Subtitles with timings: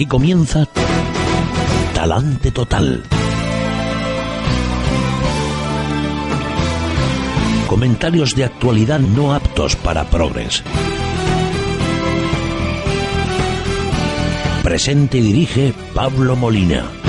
[0.00, 0.66] Aquí comienza
[1.92, 3.02] Talante Total.
[7.68, 10.62] Comentarios de actualidad no aptos para progres.
[14.62, 16.99] Presente y dirige Pablo Molina.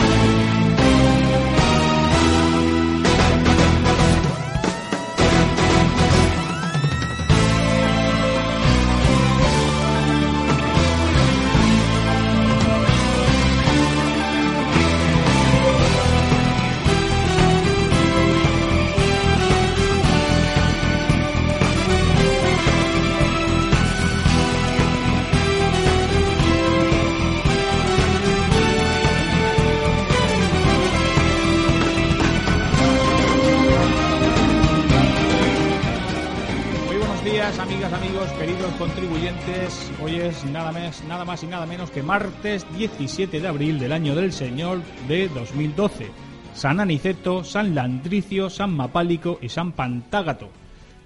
[41.41, 46.07] Más, y nada menos que martes 17 de abril del año del Señor de 2012.
[46.53, 50.49] San Aniceto, San Landricio, San Mapálico y San Pantágato.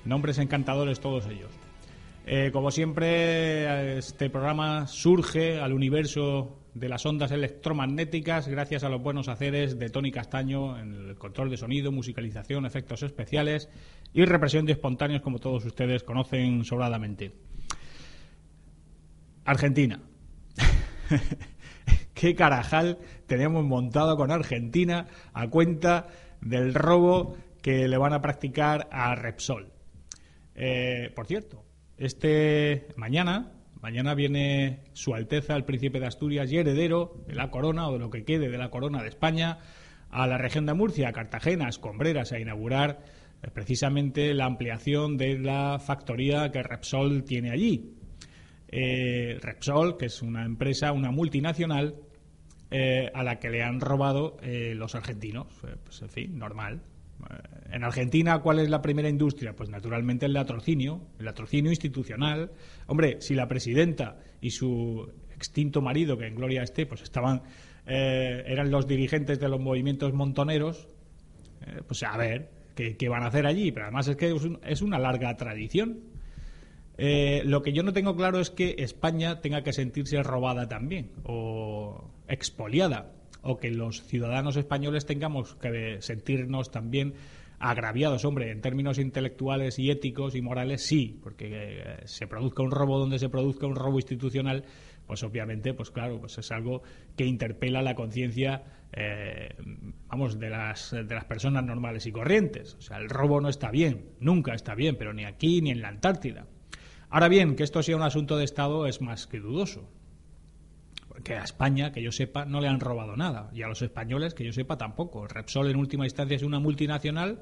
[0.05, 1.51] Nombres encantadores todos ellos.
[2.25, 9.01] Eh, como siempre, este programa surge al universo de las ondas electromagnéticas gracias a los
[9.01, 13.69] buenos haceres de Tony Castaño en el control de sonido, musicalización, efectos especiales
[14.13, 17.31] y represión de espontáneos como todos ustedes conocen sobradamente.
[19.45, 20.01] Argentina.
[22.13, 26.07] ¿Qué carajal tenemos montado con Argentina a cuenta
[26.41, 29.71] del robo que le van a practicar a Repsol?
[30.55, 31.65] Eh, por cierto,
[31.97, 37.87] este mañana, mañana viene Su Alteza el Príncipe de Asturias y heredero de la corona
[37.87, 39.59] o de lo que quede de la corona de España
[40.09, 43.01] a la región de Murcia, a Cartagena, a Escombreras, a inaugurar
[43.41, 47.95] eh, precisamente la ampliación de la factoría que Repsol tiene allí.
[48.67, 51.95] Eh, Repsol, que es una empresa, una multinacional,
[52.71, 55.47] eh, a la que le han robado eh, los argentinos.
[55.63, 56.81] Eh, pues en fin, normal.
[57.29, 57.33] Eh,
[57.73, 59.55] En Argentina, ¿cuál es la primera industria?
[59.55, 62.51] Pues naturalmente el latrocinio, el latrocinio institucional.
[62.87, 67.43] Hombre, si la presidenta y su extinto marido, que en gloria esté, pues estaban,
[67.85, 70.87] eran los dirigentes de los movimientos montoneros,
[71.87, 73.71] pues a ver, ¿qué, qué van a hacer allí?
[73.71, 75.99] Pero además es que es, un- es una larga tradición.
[76.97, 81.11] Eh, lo que yo no tengo claro es que España tenga que sentirse robada también
[81.23, 83.11] o expoliada
[83.41, 87.13] o que los ciudadanos españoles tengamos que sentirnos también
[87.59, 92.71] agraviados, hombre, en términos intelectuales y éticos y morales sí, porque eh, se produzca un
[92.71, 94.65] robo donde se produzca un robo institucional,
[95.07, 96.81] pues obviamente, pues claro, pues es algo
[97.15, 99.53] que interpela la conciencia, eh,
[100.07, 102.75] vamos, de las, de las personas normales y corrientes.
[102.75, 105.81] O sea, el robo no está bien, nunca está bien, pero ni aquí ni en
[105.81, 106.47] la Antártida.
[107.15, 109.89] Ahora bien, que esto sea un asunto de Estado es más que dudoso.
[111.07, 113.49] Porque a España, que yo sepa, no le han robado nada.
[113.53, 115.25] Y a los españoles, que yo sepa, tampoco.
[115.25, 117.39] Repsol, en última instancia, es una multinacional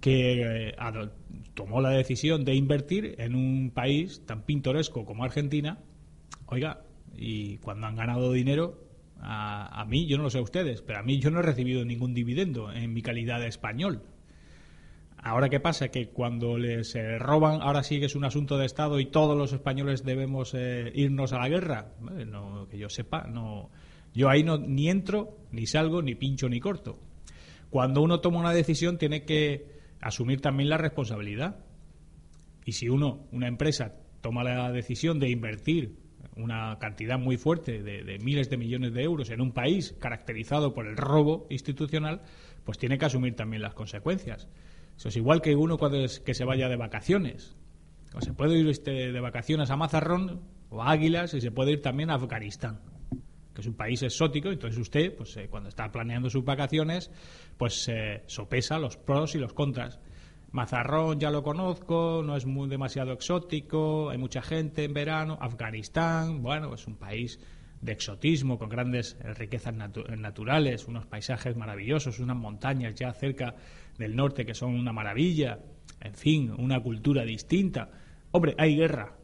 [0.00, 0.76] que eh,
[1.54, 5.80] tomó la decisión de invertir en un país tan pintoresco como Argentina.
[6.46, 6.82] Oiga,
[7.16, 8.84] y cuando han ganado dinero,
[9.18, 11.42] a, a mí, yo no lo sé a ustedes, pero a mí yo no he
[11.42, 14.04] recibido ningún dividendo en mi calidad de español.
[15.26, 15.88] Ahora, ¿qué pasa?
[15.88, 19.52] Que cuando les roban, ahora sí que es un asunto de Estado y todos los
[19.52, 21.94] españoles debemos eh, irnos a la guerra.
[22.00, 23.68] No, que yo sepa, no.
[24.14, 27.00] Yo ahí no, ni entro, ni salgo, ni pincho, ni corto.
[27.70, 29.66] Cuando uno toma una decisión, tiene que
[30.00, 31.56] asumir también la responsabilidad.
[32.64, 35.96] Y si uno, una empresa, toma la decisión de invertir
[36.36, 40.86] una cantidad muy fuerte de miles de millones de euros en un país caracterizado por
[40.86, 42.22] el robo institucional,
[42.62, 44.46] pues tiene que asumir también las consecuencias.
[44.96, 47.56] Eso es igual que uno cuando es que se vaya de vacaciones.
[48.14, 50.40] O se puede ir este, de vacaciones a Mazarrón
[50.70, 52.80] o a Águilas y se puede ir también a Afganistán,
[53.54, 54.50] que es un país exótico.
[54.50, 57.10] Entonces usted, pues eh, cuando está planeando sus vacaciones,
[57.58, 60.00] pues eh, sopesa los pros y los contras.
[60.52, 65.36] Mazarrón ya lo conozco, no es muy demasiado exótico, hay mucha gente en verano.
[65.40, 67.38] Afganistán, bueno, es un país
[67.82, 73.54] de exotismo, con grandes eh, riquezas natu- naturales, unos paisajes maravillosos, unas montañas ya cerca
[73.98, 75.60] del norte que son una maravilla,
[76.00, 77.90] en fin, una cultura distinta.
[78.30, 79.16] Hombre, hay guerra.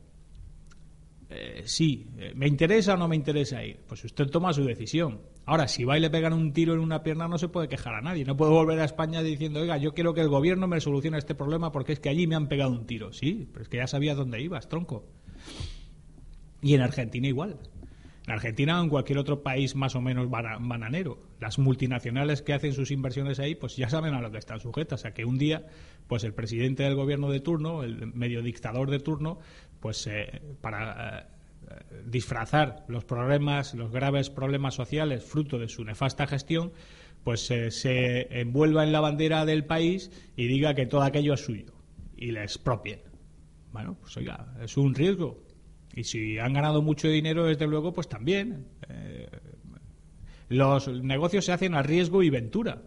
[1.30, 3.80] Eh, sí, eh, ¿me interesa o no me interesa ir?
[3.86, 5.20] Pues usted toma su decisión.
[5.44, 7.94] Ahora, si va y le pegan un tiro en una pierna, no se puede quejar
[7.94, 8.24] a nadie.
[8.24, 11.34] No puedo volver a España diciendo, oiga, yo quiero que el gobierno me solucione este
[11.34, 13.12] problema porque es que allí me han pegado un tiro.
[13.12, 15.06] Sí, pero es que ya sabía dónde ibas, tronco.
[16.60, 17.58] Y en Argentina igual.
[18.26, 21.18] En Argentina o en cualquier otro país más o menos bana- bananero.
[21.40, 25.04] Las multinacionales que hacen sus inversiones ahí, pues ya saben a lo que están sujetas.
[25.04, 25.66] A que un día,
[26.06, 29.40] pues el presidente del gobierno de turno, el medio dictador de turno,
[29.80, 36.26] pues eh, para eh, disfrazar los problemas, los graves problemas sociales fruto de su nefasta
[36.28, 36.72] gestión,
[37.24, 41.40] pues eh, se envuelva en la bandera del país y diga que todo aquello es
[41.44, 41.72] suyo
[42.16, 43.00] y le expropien.
[43.72, 45.42] Bueno, pues oiga, es un riesgo.
[45.94, 48.66] Y si han ganado mucho dinero, desde luego, pues también.
[48.88, 49.28] Eh,
[50.48, 52.82] los negocios se hacen a riesgo y ventura.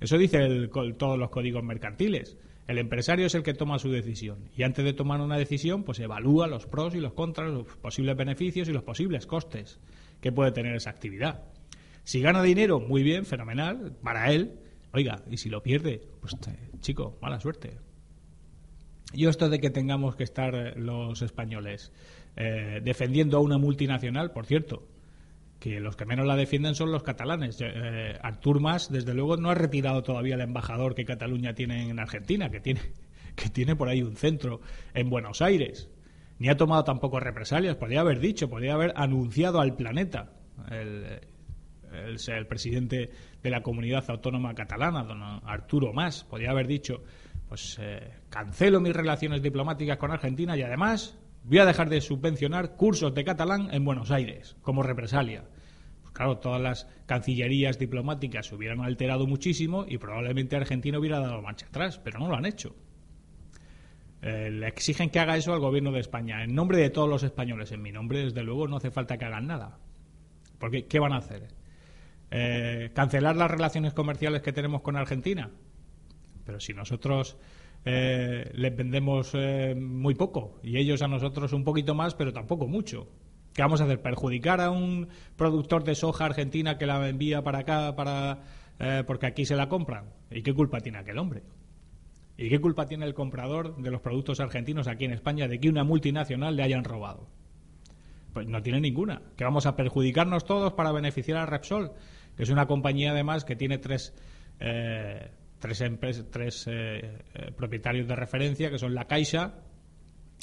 [0.00, 2.36] Eso dice todos los códigos mercantiles.
[2.66, 6.00] El empresario es el que toma su decisión y antes de tomar una decisión, pues
[6.00, 9.78] evalúa los pros y los contras, los posibles beneficios y los posibles costes
[10.20, 11.44] que puede tener esa actividad.
[12.02, 14.58] Si gana dinero, muy bien, fenomenal, para él.
[14.92, 16.36] Oiga, y si lo pierde, pues
[16.80, 17.78] chico, mala suerte.
[19.12, 21.92] Yo esto de que tengamos que estar eh, los españoles
[22.36, 24.86] eh, defendiendo a una multinacional, por cierto,
[25.58, 27.58] que los que menos la defienden son los catalanes.
[27.60, 31.98] Eh, Artur Mas, desde luego, no ha retirado todavía el embajador que Cataluña tiene en
[31.98, 32.80] Argentina, que tiene,
[33.34, 34.60] que tiene por ahí un centro
[34.94, 35.88] en Buenos Aires.
[36.38, 37.76] Ni ha tomado tampoco represalias.
[37.76, 40.32] Podría haber dicho, podría haber anunciado al planeta
[40.70, 41.20] el,
[42.28, 43.10] el, presidente
[43.42, 47.02] de la comunidad autónoma catalana, don Arturo Mas, podría haber dicho,
[47.48, 52.74] pues eh, cancelo mis relaciones diplomáticas con Argentina y además voy a dejar de subvencionar
[52.76, 55.44] cursos de catalán en Buenos Aires como represalia.
[56.02, 61.40] Pues claro, todas las cancillerías diplomáticas se hubieran alterado muchísimo y probablemente Argentina hubiera dado
[61.42, 62.74] marcha atrás, pero no lo han hecho.
[64.22, 67.22] Eh, le exigen que haga eso al gobierno de España, en nombre de todos los
[67.22, 67.70] españoles.
[67.70, 69.78] En mi nombre, desde luego, no hace falta que hagan nada.
[70.58, 71.46] Porque, ¿qué van a hacer?
[72.32, 75.50] Eh, ¿Cancelar las relaciones comerciales que tenemos con Argentina?
[76.44, 77.36] Pero si nosotros
[77.88, 82.66] eh, les vendemos eh, muy poco y ellos a nosotros un poquito más, pero tampoco
[82.66, 83.06] mucho.
[83.54, 84.02] ¿Qué vamos a hacer?
[84.02, 85.06] ¿Perjudicar a un
[85.36, 88.42] productor de soja argentina que la envía para acá para
[88.80, 90.06] eh, porque aquí se la compran?
[90.32, 91.44] ¿Y qué culpa tiene aquel hombre?
[92.36, 95.68] ¿Y qué culpa tiene el comprador de los productos argentinos aquí en España de que
[95.68, 97.28] una multinacional le hayan robado?
[98.32, 99.22] Pues no tiene ninguna.
[99.36, 101.92] ¿Que vamos a perjudicarnos todos para beneficiar a Repsol?
[102.36, 104.12] Que es una compañía además que tiene tres
[105.58, 105.82] tres,
[106.30, 109.54] tres eh, eh, propietarios de referencia que son la Caixa,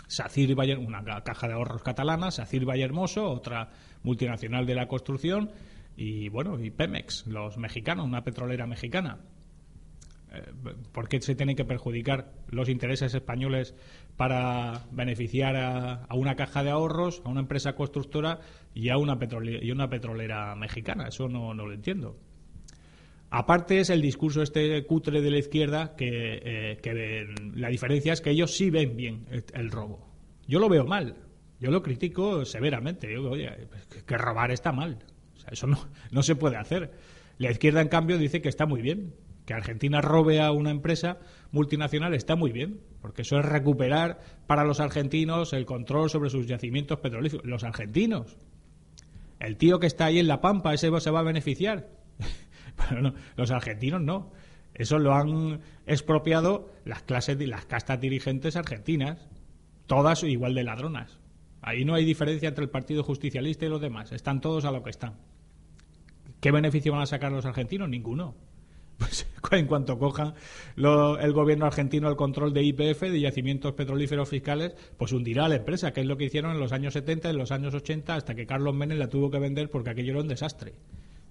[0.08, 3.70] Sacir Bayer, una caja de ahorros catalana, Sacir Valle Hermoso, otra
[4.04, 5.52] multinacional de la construcción,
[5.96, 9.20] y bueno, y Pemex, los mexicanos, una petrolera mexicana.
[10.34, 10.52] Eh,
[10.92, 13.76] ¿Por qué se tienen que perjudicar los intereses españoles
[14.18, 18.40] para beneficiar a, una caja de ahorros, a una empresa constructora
[18.74, 21.08] y a una petrolera, y una petrolera mexicana?
[21.08, 22.18] Eso no, no lo entiendo.
[23.36, 27.26] Aparte es el discurso este cutre de la izquierda que, eh,
[27.56, 29.26] la diferencia es que ellos sí ven bien
[29.56, 30.08] el, robo.
[30.48, 31.16] Yo lo veo mal,
[31.60, 33.12] yo lo critico severamente.
[33.12, 33.50] Yo, oye,
[34.06, 35.00] que robar está mal.
[35.52, 35.80] eso no,
[36.12, 36.92] no se puede hacer.
[37.40, 39.16] La izquierda, en cambio, dice que está muy bien.
[39.48, 41.18] Que Argentina robe a una empresa
[41.50, 46.46] multinacional está muy bien, porque eso es recuperar para los argentinos el control sobre sus
[46.46, 47.48] yacimientos petrolíferos.
[47.48, 48.38] Los argentinos.
[49.40, 52.04] El tío que está ahí en La Pampa, ese se va a beneficiar
[53.36, 54.32] los argentinos no.
[54.74, 59.28] Eso lo han expropiado las clases las castas dirigentes argentinas,
[59.86, 61.20] todas igual de ladronas.
[61.62, 64.12] Ahí no hay diferencia entre el Partido Justicialista y los demás.
[64.12, 65.14] Están todos a lo que están.
[66.42, 67.90] ¿Qué beneficio van a sacar los argentinos?
[67.90, 68.36] Ninguno.
[68.98, 70.34] Pues en cuanto cojan
[70.78, 75.56] el gobierno argentino el control de IPF, de yacimientos petrolíferos fiscales, pues hundirá a la
[75.56, 78.36] empresa, que es lo que hicieron en los años 70, en los años 80, hasta
[78.36, 80.74] que Carlos Menem la tuvo que vender porque aquello era un desastre.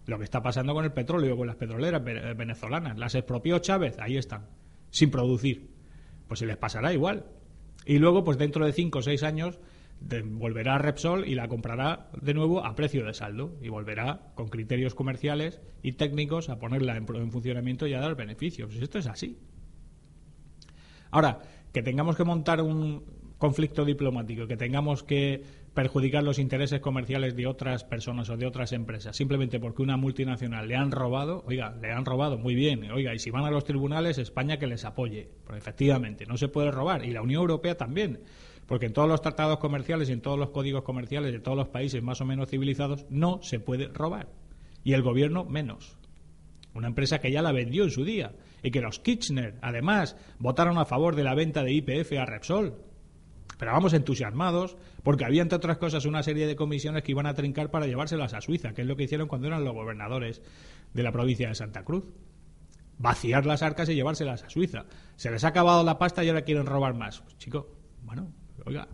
[0.07, 2.99] Lo que está pasando con el petróleo, con las petroleras eh, venezolanas.
[2.99, 4.47] Las expropió Chávez, ahí están,
[4.91, 5.71] sin producir.
[6.27, 7.27] Pues se les pasará igual.
[7.87, 9.59] Y luego, pues dentro de cinco o seis años,
[10.01, 13.57] volverá a Repsol y la comprará de nuevo a precio de saldo.
[13.61, 18.17] Y volverá con criterios comerciales y técnicos a ponerla en, en funcionamiento y a dar
[18.17, 18.71] beneficios.
[18.71, 19.39] Pues esto es así.
[21.11, 21.43] Ahora,
[21.73, 23.05] que tengamos que montar un
[23.39, 25.43] conflicto diplomático, que tengamos que
[25.75, 30.69] perjudicar los intereses comerciales de otras personas o de otras empresas, simplemente porque una multinacional
[30.69, 33.65] le han robado, oiga, le han robado, muy bien, oiga, y si van a los
[33.65, 37.77] tribunales, España que les apoye, porque efectivamente no se puede robar, y la Unión Europea
[37.77, 38.21] también,
[38.67, 41.69] porque en todos los tratados comerciales y en todos los códigos comerciales de todos los
[41.69, 44.29] países más o menos civilizados no se puede robar,
[44.85, 45.97] y el gobierno menos.
[46.75, 50.79] Una empresa que ya la vendió en su día, y que los Kirchner, además, votaron
[50.79, 52.92] a favor de la venta de IPF a Repsol,
[53.59, 57.35] pero vamos entusiasmados porque había, entre otras cosas, una serie de comisiones que iban a
[57.35, 60.43] trincar para llevárselas a Suiza, que es lo que hicieron cuando eran los gobernadores
[60.93, 62.05] de la provincia de Santa Cruz.
[62.99, 64.85] Vaciar las arcas y llevárselas a Suiza.
[65.17, 67.21] Se les ha acabado la pasta y ahora quieren robar más.
[67.21, 67.69] Pues, chico,
[68.03, 68.33] bueno,
[68.65, 68.89] oiga,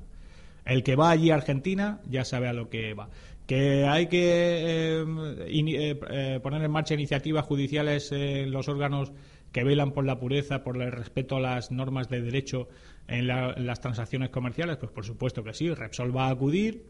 [0.65, 3.09] el que va allí a Argentina ya sabe a lo que va.
[3.49, 5.05] Que hay que eh,
[5.47, 9.14] eh, eh, poner en marcha iniciativas judiciales en los órganos
[9.52, 12.69] que velan por la pureza, por el respeto a las normas de derecho
[13.07, 14.76] en, las transacciones comerciales?
[14.76, 15.73] Pues por supuesto que sí.
[15.73, 16.85] Repsol va a acudir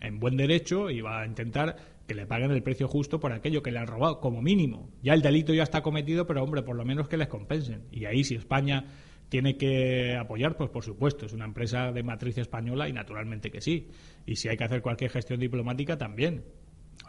[0.00, 1.76] en buen derecho y va a intentar
[2.06, 4.90] que le paguen el precio justo por aquello que le han robado, como mínimo.
[5.02, 7.86] Ya el delito ya está cometido, pero hombre, por lo menos que les compensen.
[7.90, 8.84] Y ahí si España
[9.32, 13.62] tiene que apoyar, pues por supuesto, es una empresa de matriz española y naturalmente que
[13.62, 13.88] sí.
[14.26, 16.44] Y si hay que hacer cualquier gestión diplomática, también.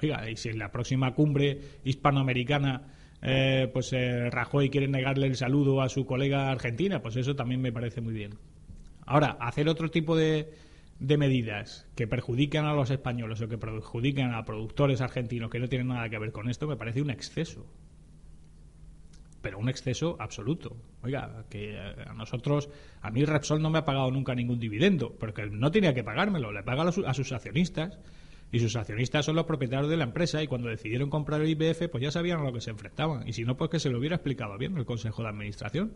[0.02, 5.36] Oiga, y si en la próxima cumbre hispanoamericana eh, pues eh, Rajoy quiere negarle el
[5.36, 8.36] saludo a su colega argentina, pues eso también me parece muy bien.
[9.06, 10.54] Ahora, hacer otro tipo de,
[11.02, 15.68] de medidas que perjudican a los españoles o que perjudican a productores argentinos que no
[15.68, 17.66] tienen nada que ver con esto me parece un exceso.
[19.44, 20.76] Pero un exceso absoluto.
[21.04, 22.70] Oiga, que a nosotros,
[23.02, 26.52] a mí Repsol no me ha pagado nunca ningún dividendo, porque no tenía que pagármelo,
[26.52, 28.00] le paga a sus accionistas.
[28.52, 31.90] Y sus accionistas son los propietarios de la empresa y cuando decidieron comprar el IBF,
[31.90, 33.28] pues ya sabían a lo que se enfrentaban.
[33.28, 35.94] Y si no, pues que se lo hubiera explicado bien el Consejo de Administración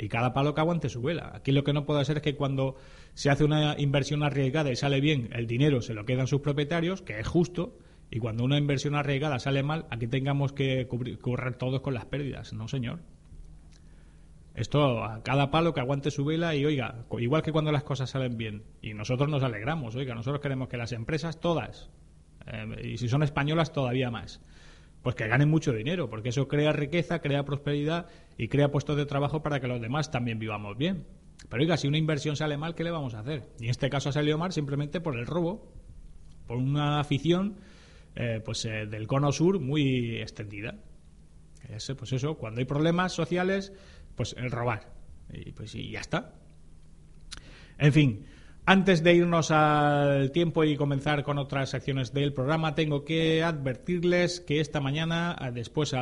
[0.00, 1.32] y cada palo que aguante su vela.
[1.34, 2.76] Aquí lo que no puede ser es que cuando
[3.14, 7.02] se hace una inversión arriesgada y sale bien, el dinero se lo quedan sus propietarios,
[7.02, 7.76] que es justo,
[8.10, 11.18] y cuando una inversión arriesgada sale mal, aquí tengamos que cubrir,
[11.56, 12.52] todos con las pérdidas.
[12.52, 13.00] No, señor.
[14.54, 18.10] Esto a cada palo que aguante su vela y oiga, igual que cuando las cosas
[18.10, 18.64] salen bien.
[18.82, 21.88] Y nosotros nos alegramos, oiga, nosotros queremos que las empresas todas,
[22.46, 24.42] eh, y si son españolas todavía más,
[25.02, 29.06] pues que ganen mucho dinero, porque eso crea riqueza, crea prosperidad y crea puestos de
[29.06, 31.06] trabajo para que los demás también vivamos bien.
[31.48, 33.48] Pero oiga, si una inversión sale mal, ¿qué le vamos a hacer?
[33.60, 35.72] Y en este caso ha salido mal simplemente por el robo,
[36.46, 37.56] por una afición
[38.20, 40.74] eh, pues eh, del cono sur muy extendida.
[41.70, 43.72] Ese, pues eso, cuando hay problemas sociales,
[44.14, 44.92] pues el robar.
[45.32, 46.34] Y pues y ya está.
[47.78, 48.26] En fin,
[48.66, 54.40] antes de irnos al tiempo y comenzar con otras secciones del programa, tengo que advertirles
[54.40, 55.94] que esta mañana, después,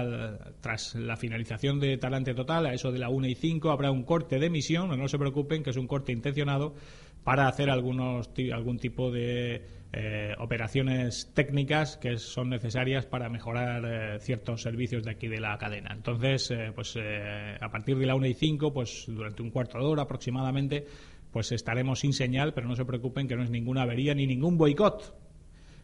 [0.61, 4.03] tras la finalización de Talante Total, a eso de la 1 y 5, habrá un
[4.03, 6.75] corte de emisión, no se preocupen, que es un corte intencionado
[7.23, 14.21] para hacer algunos, algún tipo de eh, operaciones técnicas que son necesarias para mejorar eh,
[14.21, 15.95] ciertos servicios de aquí de la cadena.
[15.95, 19.85] Entonces, eh, pues a partir de la 1 y 5, pues durante un cuarto de
[19.85, 20.87] hora aproximadamente,
[21.33, 24.59] pues estaremos sin señal, pero no se preocupen que no es ninguna avería ni ningún
[24.59, 25.15] boicot.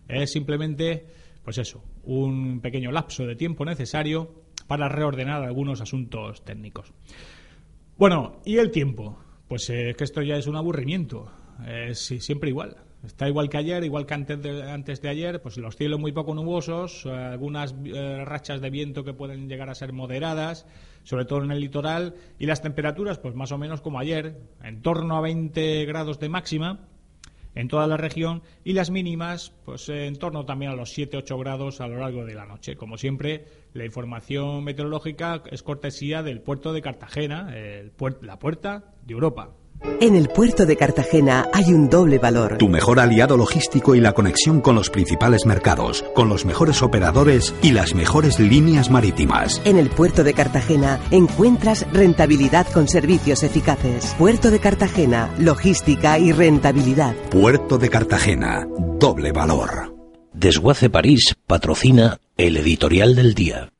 [0.06, 1.06] Es simplemente,
[1.42, 6.92] pues eso, un pequeño lapso de tiempo necesario para reordenar algunos asuntos técnicos.
[7.96, 9.18] Bueno, ¿y el tiempo?
[9.48, 11.30] Pues es eh, que esto ya es un aburrimiento.
[11.92, 12.76] Siempre igual.
[13.04, 16.12] Está igual que ayer, igual que antes de, antes de ayer, pues los cielos muy
[16.12, 20.66] poco nubosos, algunas eh, rachas de viento que pueden llegar a ser moderadas,
[21.02, 24.80] sobre todo en el litoral, y las temperaturas, pues más o menos como ayer, en
[24.80, 26.88] torno a 20 grados de máxima
[27.54, 31.80] en toda la región, y las mínimas, pues en torno también a los 7-8 grados
[31.80, 32.74] a lo largo de la noche.
[32.74, 33.44] Como siempre,
[33.74, 37.54] la información meteorológica es cortesía del puerto de Cartagena,
[38.22, 39.54] la puerta de Europa.
[40.00, 42.58] En el puerto de Cartagena hay un doble valor.
[42.58, 47.54] Tu mejor aliado logístico y la conexión con los principales mercados, con los mejores operadores
[47.62, 49.62] y las mejores líneas marítimas.
[49.64, 54.14] En el puerto de Cartagena encuentras rentabilidad con servicios eficaces.
[54.18, 57.14] Puerto de Cartagena, logística y rentabilidad.
[57.30, 58.66] Puerto de Cartagena,
[58.98, 59.94] doble valor.
[60.34, 63.73] Desguace París patrocina el editorial del día.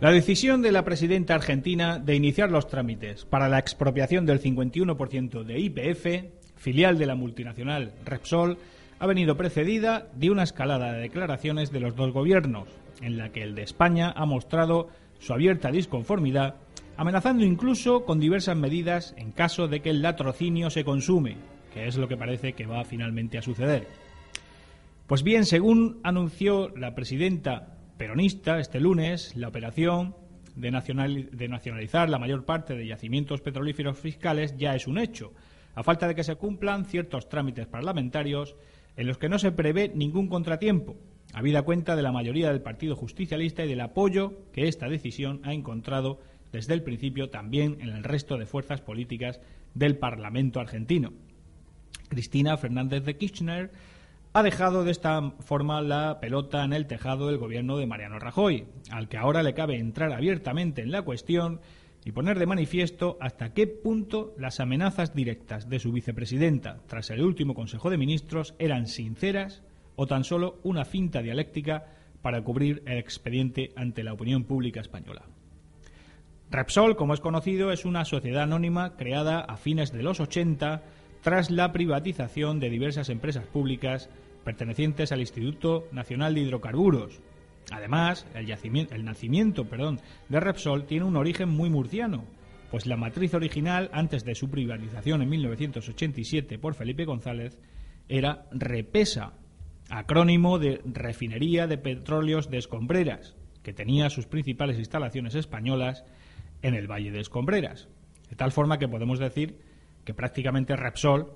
[0.00, 5.42] La decisión de la presidenta argentina de iniciar los trámites para la expropiación del 51%
[5.42, 8.58] de IPF, filial de la multinacional Repsol,
[9.00, 12.68] ha venido precedida de una escalada de declaraciones de los dos gobiernos,
[13.02, 14.88] en la que el de España ha mostrado
[15.18, 16.54] su abierta disconformidad,
[16.96, 21.38] amenazando incluso con diversas medidas en caso de que el latrocinio se consume,
[21.74, 23.88] que es lo que parece que va finalmente a suceder.
[25.08, 30.14] Pues bien, según anunció la presidenta peronista este lunes la operación
[30.54, 35.32] de, nacionalizar la mayor parte de yacimientos petrolíferos fiscales ya es un hecho,
[35.74, 38.56] a falta de que se cumplan ciertos trámites parlamentarios
[38.96, 40.96] en los que no se prevé ningún contratiempo,
[41.32, 45.52] habida cuenta de la mayoría del Partido Justicialista y del apoyo que esta decisión ha
[45.52, 46.20] encontrado
[46.52, 49.40] desde el principio también en el resto de fuerzas políticas
[49.74, 51.12] del Parlamento argentino.
[52.08, 53.70] Cristina Fernández de Kirchner
[54.32, 58.66] ha dejado de esta forma la pelota en el tejado del gobierno de Mariano Rajoy,
[58.90, 61.60] al que ahora le cabe entrar abiertamente en la cuestión
[62.04, 67.22] y poner de manifiesto hasta qué punto las amenazas directas de su vicepresidenta tras el
[67.22, 69.62] último Consejo de Ministros eran sinceras
[69.96, 71.86] o tan solo una finta dialéctica
[72.22, 75.22] para cubrir el expediente ante la opinión pública española.
[76.50, 80.82] Repsol, como es conocido, es una sociedad anónima creada a fines de los 80
[81.28, 84.08] tras la privatización de diversas empresas públicas
[84.44, 87.20] pertenecientes al Instituto Nacional de Hidrocarburos.
[87.70, 88.50] Además, el,
[88.90, 92.24] el nacimiento perdón, de Repsol tiene un origen muy murciano,
[92.70, 97.58] pues la matriz original, antes de su privatización en 1987 por Felipe González,
[98.08, 99.34] era Repesa,
[99.90, 106.06] acrónimo de Refinería de Petróleos de Escombreras, que tenía sus principales instalaciones españolas
[106.62, 107.90] en el Valle de Escombreras.
[108.30, 109.67] De tal forma que podemos decir
[110.08, 111.34] que prácticamente Repsol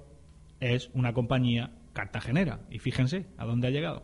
[0.58, 2.60] es una compañía cartagenera.
[2.70, 4.02] Y fíjense a dónde ha llegado.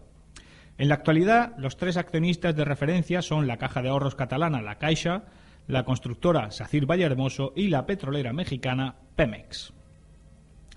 [0.76, 4.76] En la actualidad, los tres accionistas de referencia son la Caja de Ahorros catalana, la
[4.76, 5.24] Caixa,
[5.68, 9.72] la constructora Sacir Vallehermoso y la petrolera mexicana Pemex.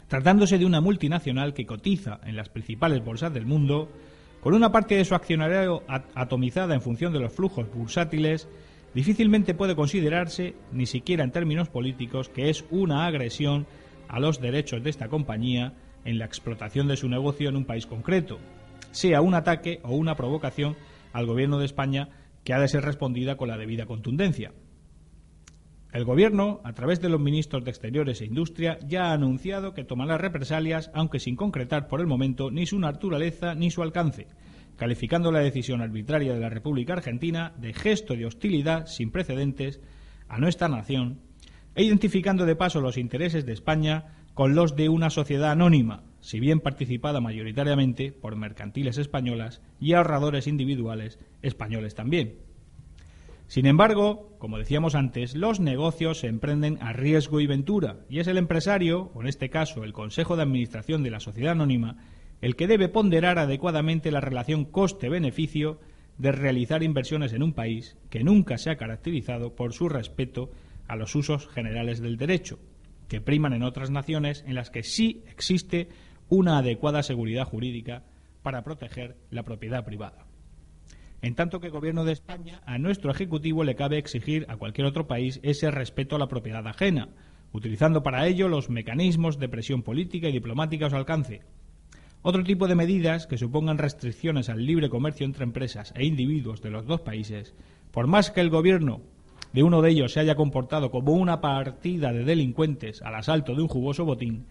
[0.07, 3.91] Tratándose de una multinacional que cotiza en las principales bolsas del mundo,
[4.39, 5.83] con una parte de su accionario
[6.15, 8.47] atomizada en función de los flujos bursátiles,
[8.93, 13.67] difícilmente puede considerarse, ni siquiera en términos políticos, que es una agresión
[14.11, 17.87] a los derechos de esta compañía en la explotación de su negocio en un país
[17.87, 18.39] concreto,
[18.91, 20.75] sea un ataque o una provocación
[21.13, 22.09] al gobierno de España
[22.43, 24.51] que ha de ser respondida con la debida contundencia.
[25.93, 29.83] El Gobierno, a través de los ministros de Exteriores e Industria, ya ha anunciado que
[29.83, 34.27] tomará represalias, aunque sin concretar por el momento ni su naturaleza ni su alcance,
[34.77, 39.81] calificando la decisión arbitraria de la República Argentina de gesto de hostilidad sin precedentes
[40.27, 41.30] a nuestra nación
[41.75, 46.39] e identificando de paso los intereses de España con los de una sociedad anónima, si
[46.39, 52.35] bien participada mayoritariamente por mercantiles españolas y ahorradores individuales españoles también.
[53.47, 58.27] Sin embargo, como decíamos antes, los negocios se emprenden a riesgo y ventura, y es
[58.27, 61.97] el empresario, o en este caso el Consejo de Administración de la Sociedad Anónima,
[62.39, 65.79] el que debe ponderar adecuadamente la relación coste-beneficio
[66.17, 70.49] de realizar inversiones en un país que nunca se ha caracterizado por su respeto
[70.91, 72.59] a los usos generales del derecho,
[73.07, 75.87] que priman en otras naciones en las que sí existe
[76.27, 78.03] una adecuada seguridad jurídica
[78.43, 80.25] para proteger la propiedad privada.
[81.21, 84.85] En tanto que el Gobierno de España, a nuestro Ejecutivo le cabe exigir a cualquier
[84.85, 87.07] otro país ese respeto a la propiedad ajena,
[87.53, 91.43] utilizando para ello los mecanismos de presión política y diplomática a su alcance.
[92.21, 96.69] Otro tipo de medidas que supongan restricciones al libre comercio entre empresas e individuos de
[96.69, 97.55] los dos países,
[97.91, 99.01] por más que el Gobierno
[99.53, 103.61] de uno de ellos se haya comportado como una partida de delincuentes al asalto de
[103.61, 104.45] un jugoso botín,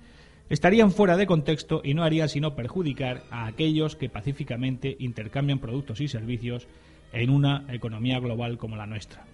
[0.48, 6.00] estarían fuera de contexto y no harían sino perjudicar a aquellos que pacíficamente intercambian productos
[6.00, 6.66] y servicios
[7.12, 9.24] en una economía global como la nuestra.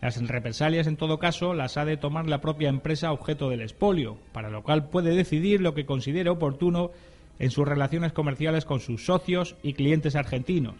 [0.00, 4.18] Las represalias, en todo caso, las ha de tomar la propia empresa objeto del expolio,
[4.32, 6.90] para lo cual puede decidir lo que considere oportuno
[7.38, 10.74] en sus relaciones comerciales con sus socios y clientes argentinos,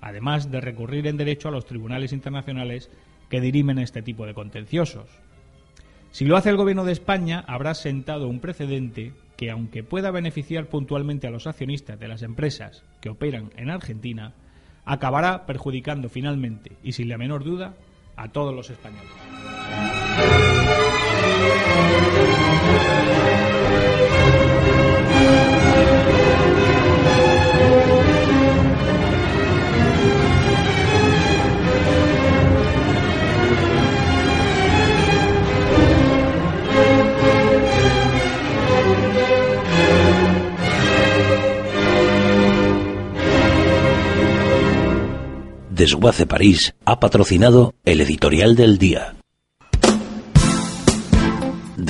[0.00, 2.90] además de recurrir en derecho a los tribunales internacionales
[3.32, 5.08] que dirimen este tipo de contenciosos.
[6.10, 10.66] Si lo hace el Gobierno de España, habrá sentado un precedente que, aunque pueda beneficiar
[10.66, 14.34] puntualmente a los accionistas de las empresas que operan en Argentina,
[14.84, 17.72] acabará perjudicando finalmente, y sin la menor duda,
[18.16, 19.08] a todos los españoles.
[45.82, 49.16] Desguace París ha patrocinado el editorial del día.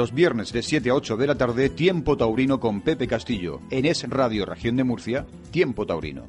[0.00, 3.60] Los viernes de 7 a 8 de la tarde, Tiempo Taurino con Pepe Castillo.
[3.68, 6.24] En Es Radio Región de Murcia, Tiempo Taurino.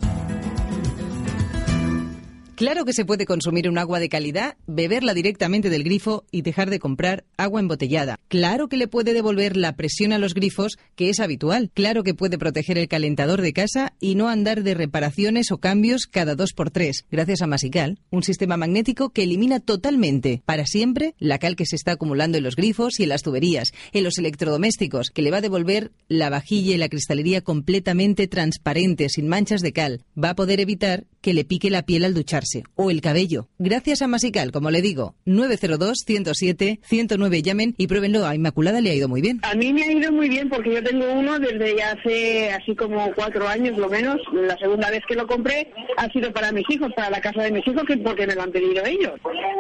[2.62, 6.70] Claro que se puede consumir un agua de calidad, beberla directamente del grifo y dejar
[6.70, 8.20] de comprar agua embotellada.
[8.28, 11.72] Claro que le puede devolver la presión a los grifos, que es habitual.
[11.74, 16.06] Claro que puede proteger el calentador de casa y no andar de reparaciones o cambios
[16.06, 21.16] cada dos por tres, gracias a Masical, un sistema magnético que elimina totalmente, para siempre,
[21.18, 24.20] la cal que se está acumulando en los grifos y en las tuberías, en los
[24.20, 29.62] electrodomésticos, que le va a devolver la vajilla y la cristalería completamente transparente, sin manchas
[29.62, 30.06] de cal.
[30.16, 33.48] Va a poder evitar que le pique la piel al ducharse o el cabello.
[33.60, 38.26] Gracias a Masical, como le digo, 902-107-109 llamen y pruébenlo.
[38.26, 39.40] A Inmaculada le ha ido muy bien.
[39.44, 42.76] A mí me ha ido muy bien porque yo tengo uno desde ya hace así
[42.76, 44.18] como cuatro años lo menos.
[44.34, 47.52] La segunda vez que lo compré ha sido para mis hijos, para la casa de
[47.52, 49.14] mis hijos, que porque me lo han pedido ellos.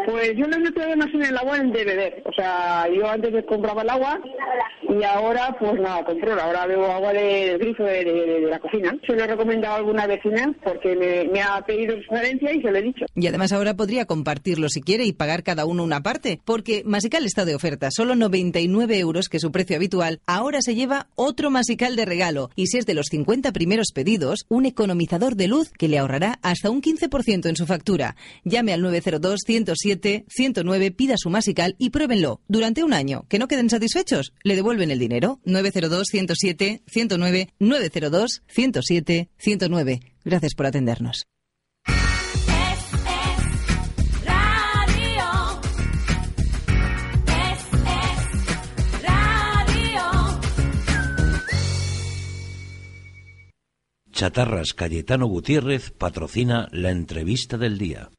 [0.06, 2.23] Pues yo no meto más en el agua en de beber.
[2.25, 4.19] O sea, yo antes compraba el agua
[4.89, 6.34] y ahora pues nada, compro.
[6.39, 8.95] Ahora bebo agua del grifo de, de- de la cocina.
[9.08, 12.70] Se lo he recomendado a alguna vecina porque me, me ha pedido sugerencia y se
[13.15, 17.25] Y además ahora podría compartirlo si quiere y pagar cada uno una parte, porque Masical
[17.25, 21.49] está de oferta, solo 99 euros, que es su precio habitual, ahora se lleva otro
[21.49, 22.49] Masical de regalo.
[22.55, 26.39] Y si es de los 50 primeros pedidos, un economizador de luz que le ahorrará
[26.41, 28.15] hasta un 15% en su factura.
[28.43, 33.25] Llame al 902-107-109, pida su Masical y pruébenlo durante un año.
[33.29, 34.34] ¿Que no queden satisfechos?
[34.43, 35.39] Le devuelven el dinero.
[35.45, 40.01] 902-107-109, 902-107-109.
[40.23, 41.25] Gracias por atendernos.
[54.21, 58.12] Chatarras Cayetano Gutiérrez patrocina la entrevista del día.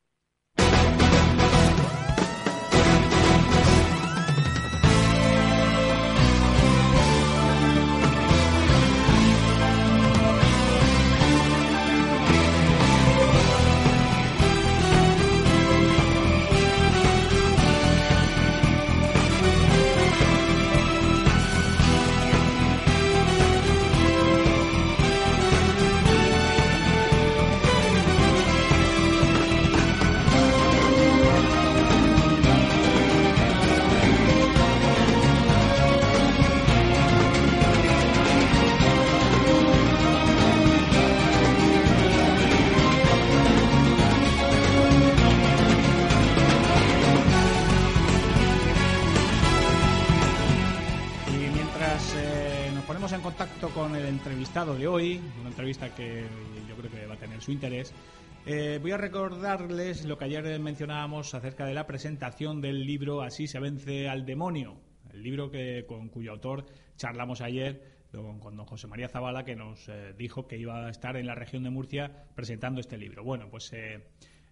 [60.72, 64.80] Mencionábamos acerca de la presentación del libro Así se vence al demonio,
[65.12, 66.64] el libro que, con cuyo autor
[66.96, 71.18] charlamos ayer con don José María Zavala, que nos eh, dijo que iba a estar
[71.18, 73.22] en la región de Murcia presentando este libro.
[73.22, 74.06] Bueno, pues eh,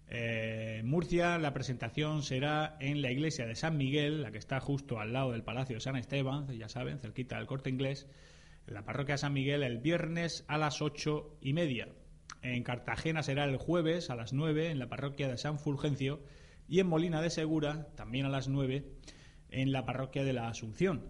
[0.09, 4.99] eh, Murcia la presentación será en la iglesia de San Miguel, la que está justo
[4.99, 8.07] al lado del Palacio de San Esteban, ya saben, cerquita del Corte Inglés,
[8.67, 11.87] en la parroquia de San Miguel el viernes a las ocho y media.
[12.41, 16.21] En Cartagena será el jueves a las nueve en la parroquia de San Fulgencio
[16.67, 18.85] y en Molina de Segura, también a las nueve,
[19.49, 21.05] en la parroquia de la Asunción.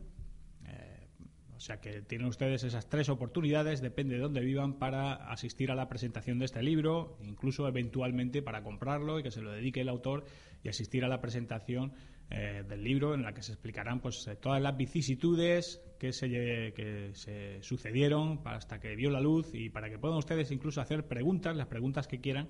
[0.67, 1.08] Eh,
[1.56, 5.76] o sea que tienen ustedes esas tres oportunidades, depende de dónde vivan, para asistir a
[5.76, 9.89] la presentación de este libro, incluso eventualmente para comprarlo y que se lo dedique el
[9.89, 10.26] autor
[10.63, 11.94] y asistir a la presentación
[12.30, 16.29] eh, del libro en la que se explicarán pues todas las vicisitudes que se,
[16.73, 21.07] que se sucedieron hasta que vio la luz y para que puedan ustedes incluso hacer
[21.07, 22.49] preguntas, las preguntas que quieran,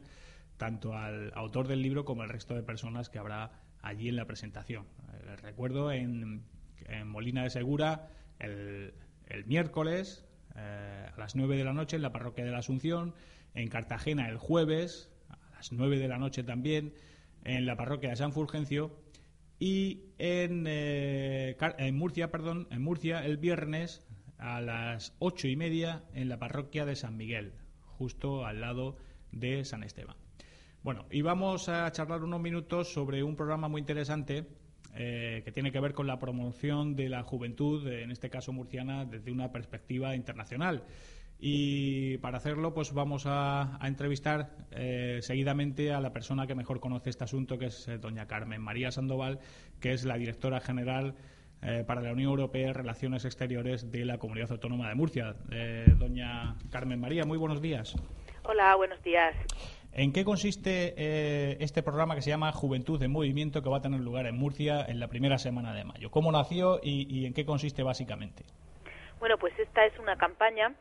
[0.55, 4.23] tanto al autor del libro como al resto de personas que habrá allí en la
[4.23, 4.85] presentación.
[4.85, 6.45] Eh, les recuerdo en,
[7.03, 8.07] Molina de Segura
[8.39, 8.93] el,
[9.27, 10.23] el miércoles
[10.55, 13.13] eh, a las 9 de la noche en la parroquia de la Asunción,
[13.53, 16.93] en Cartagena el jueves a las 9 de la noche también
[17.43, 18.95] en la parroquia de San Fulgencio
[19.61, 24.03] y en, eh, en Murcia, perdón, en Murcia el viernes
[24.39, 27.53] a las ocho y media en la parroquia de San Miguel,
[27.85, 28.97] justo al lado
[29.31, 30.17] de San Esteban.
[30.81, 34.47] Bueno, y vamos a charlar unos minutos sobre un programa muy interesante
[34.95, 39.05] eh, que tiene que ver con la promoción de la juventud, en este caso murciana,
[39.05, 40.85] desde una perspectiva internacional.
[41.43, 46.79] Y para hacerlo, pues vamos a, a entrevistar eh, seguidamente a la persona que mejor
[46.79, 49.39] conoce este asunto, que es eh, doña Carmen María Sandoval,
[49.79, 51.15] que es la directora general
[51.63, 55.33] eh, para la Unión Europea Relaciones Exteriores de la Comunidad Autónoma de Murcia.
[55.51, 57.95] Eh, doña Carmen María, muy buenos días.
[58.43, 59.35] Hola, buenos días.
[59.93, 63.81] ¿En qué consiste eh, este programa que se llama Juventud en Movimiento que va a
[63.81, 66.11] tener lugar en Murcia en la primera semana de mayo?
[66.11, 68.43] ¿Cómo nació y, y en qué consiste básicamente?
[69.19, 70.75] Bueno, pues esta es una campaña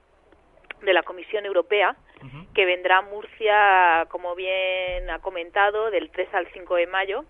[0.82, 1.96] de la Comisión Europea
[2.54, 7.24] que vendrá a Murcia, como bien ha comentado, del 3 al 5 de mayo.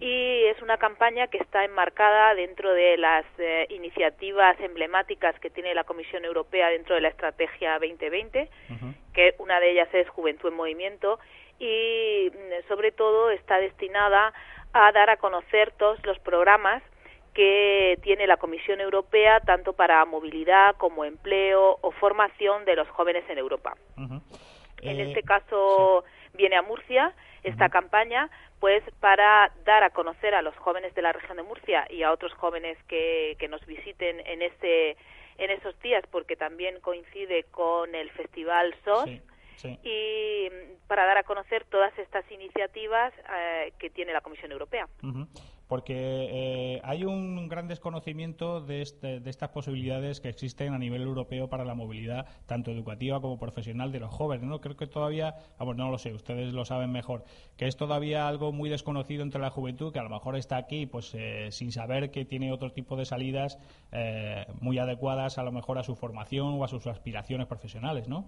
[0.00, 5.74] Y es una campaña que está enmarcada dentro de las eh, iniciativas emblemáticas que tiene
[5.74, 8.48] la Comisión Europea dentro de la Estrategia 2020,
[9.12, 11.18] que una de ellas es Juventud en Movimiento,
[11.58, 14.32] y mm, sobre todo está destinada
[14.72, 16.82] a dar a conocer todos los programas
[17.40, 23.24] que tiene la Comisión Europea tanto para movilidad como empleo o formación de los jóvenes
[23.30, 23.78] en Europa.
[23.96, 24.20] En
[24.82, 30.54] Eh, este caso viene a Murcia esta campaña pues para dar a conocer a los
[30.56, 34.42] jóvenes de la región de Murcia y a otros jóvenes que, que nos visiten en
[34.42, 34.98] este
[35.38, 39.08] en esos días porque también coincide con el Festival SOS
[39.82, 44.86] y mm, para dar a conocer todas estas iniciativas eh, que tiene la Comisión Europea.
[45.70, 51.02] Porque eh, hay un gran desconocimiento de, este- de estas posibilidades que existen a nivel
[51.02, 54.44] europeo para la movilidad, tanto educativa como profesional de los jóvenes.
[54.48, 54.60] ¿no?
[54.60, 57.22] Creo que todavía, vamos, no lo sé, ustedes lo saben mejor,
[57.56, 60.86] que es todavía algo muy desconocido entre la juventud, que a lo mejor está aquí
[60.86, 63.56] pues eh, sin saber que tiene otro tipo de salidas
[63.92, 68.24] eh, muy adecuadas a lo mejor a su formación o a sus aspiraciones profesionales, ¿no?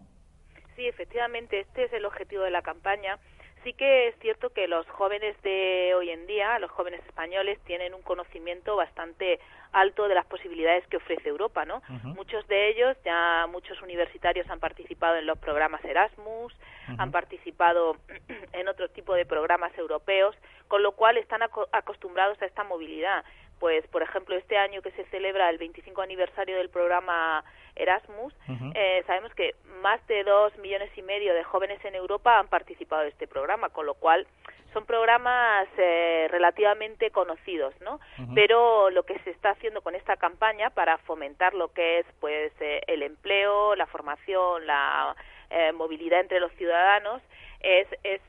[0.77, 3.19] Sí, efectivamente, este es el objetivo de la campaña.
[3.65, 7.95] Sí que es cierto que los jóvenes de hoy en día, los jóvenes españoles, tienen
[7.95, 9.39] un conocimiento bastante
[9.73, 11.81] alto de las posibilidades que ofrece Europa, ¿no?
[12.17, 16.53] Muchos de ellos, ya muchos universitarios han participado en los programas Erasmus,
[16.99, 17.97] han participado
[18.53, 20.35] en otro tipo de programas europeos,
[20.69, 23.25] con lo cual están aco- acostumbrados a esta movilidad.
[23.63, 27.45] Pues, por ejemplo, este año que se celebra el 25 aniversario del programa
[27.77, 28.35] Erasmus,
[28.75, 33.03] eh, sabemos que más de dos millones y medio de jóvenes en Europa han participado
[33.03, 34.27] de este programa, con lo cual
[34.73, 38.01] son programas eh, relativamente conocidos, ¿no?
[38.35, 42.53] Pero lo que se está haciendo con esta campaña para fomentar lo que es, pues,
[42.59, 45.15] eh, el empleo, la formación, la
[45.51, 47.23] eh, movilidad entre los ciudadanos,
[47.61, 48.21] es, es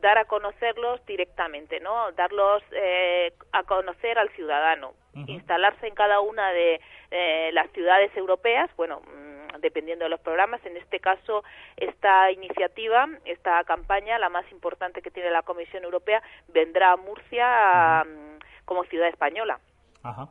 [0.00, 2.12] dar a conocerlos directamente, ¿no?
[2.12, 4.94] Darlos eh, a conocer al ciudadano,
[5.26, 10.64] instalarse en cada una de eh, las ciudades europeas, bueno, mm, dependiendo de los programas.
[10.64, 11.44] En este caso,
[11.76, 18.04] esta iniciativa, esta campaña, la más importante que tiene la Comisión Europea, vendrá a Murcia
[18.04, 19.58] mm, como ciudad española.
[20.02, 20.28] Ajá.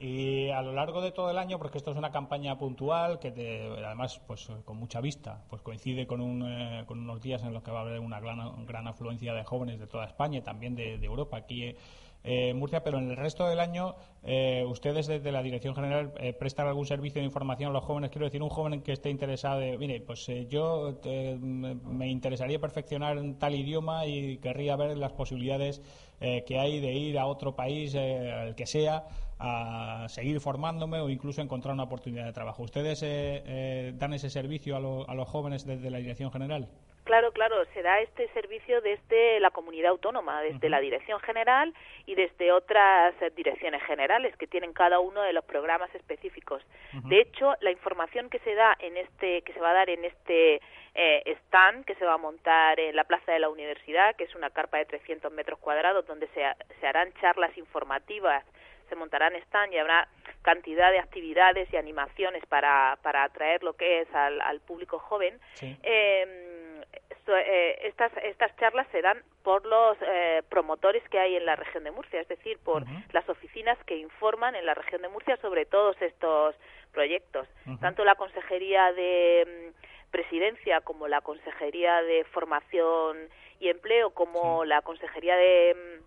[0.00, 3.32] Y a lo largo de todo el año, porque esto es una campaña puntual que
[3.32, 7.52] te- además pues con mucha vista, pues coincide con, un, eh, con unos días en
[7.52, 10.42] los que va a haber una gran, gran afluencia de jóvenes de toda España y
[10.42, 11.74] también de, Europa aquí eh,
[12.22, 16.32] en Murcia, pero en el resto del año eh, ustedes desde la Dirección General eh,
[16.32, 18.10] prestan algún servicio de información a los jóvenes.
[18.10, 22.60] Quiero decir, un joven que esté interesado, de, mire, pues eh, yo eh, me interesaría
[22.60, 25.82] perfeccionar en tal idioma y querría ver las posibilidades
[26.20, 29.04] eh, que hay de ir a otro país, eh, el que sea,
[29.40, 32.62] a seguir formándome o incluso encontrar una oportunidad de trabajo.
[32.62, 36.68] ¿Ustedes eh, eh, dan ese servicio a, lo- a los jóvenes desde la Dirección General?
[37.04, 41.72] Claro, claro, se da este servicio desde la comunidad autónoma, desde la Dirección General
[42.04, 46.62] y desde otras direcciones generales que tienen cada uno de los programas específicos.
[47.04, 50.04] De hecho, la información que se da en este, que se va a dar en
[50.04, 50.60] este
[50.94, 54.34] eh, stand que se va a montar en la plaza de la universidad, que es
[54.34, 58.44] una carpa de 300 metros cuadrados donde se, ha- se harán charlas informativas
[58.88, 60.08] se montarán stand y habrá
[60.42, 65.38] cantidad de actividades y animaciones para, para atraer lo que es al, al público joven.
[65.60, 66.84] Eh,
[67.30, 71.84] eh, estas, estas charlas se dan por los eh, promotores que hay en la región
[71.84, 75.66] de Murcia, es decir, por las oficinas que informan en la región de Murcia sobre
[75.66, 76.54] todos estos
[76.92, 77.46] proyectos.
[77.80, 83.28] Tanto la Consejería de mm, Presidencia como la Consejería de Formación
[83.60, 86.00] y Empleo como la Consejería de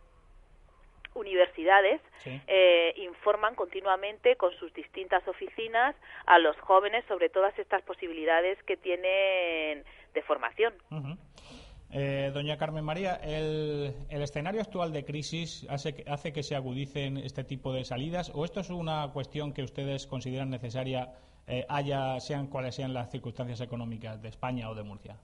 [1.13, 5.95] universidades eh, informan continuamente con sus distintas oficinas
[6.25, 10.73] a los jóvenes sobre todas estas posibilidades que tienen de formación.
[11.93, 16.55] Eh, doña Carmen María, el, el escenario actual de crisis hace que, hace que se
[16.55, 21.11] agudicen este tipo de salidas o esto es una cuestión que ustedes consideran necesaria,
[21.47, 25.17] eh, haya sean cuales sean las circunstancias económicas de España o de Murcia?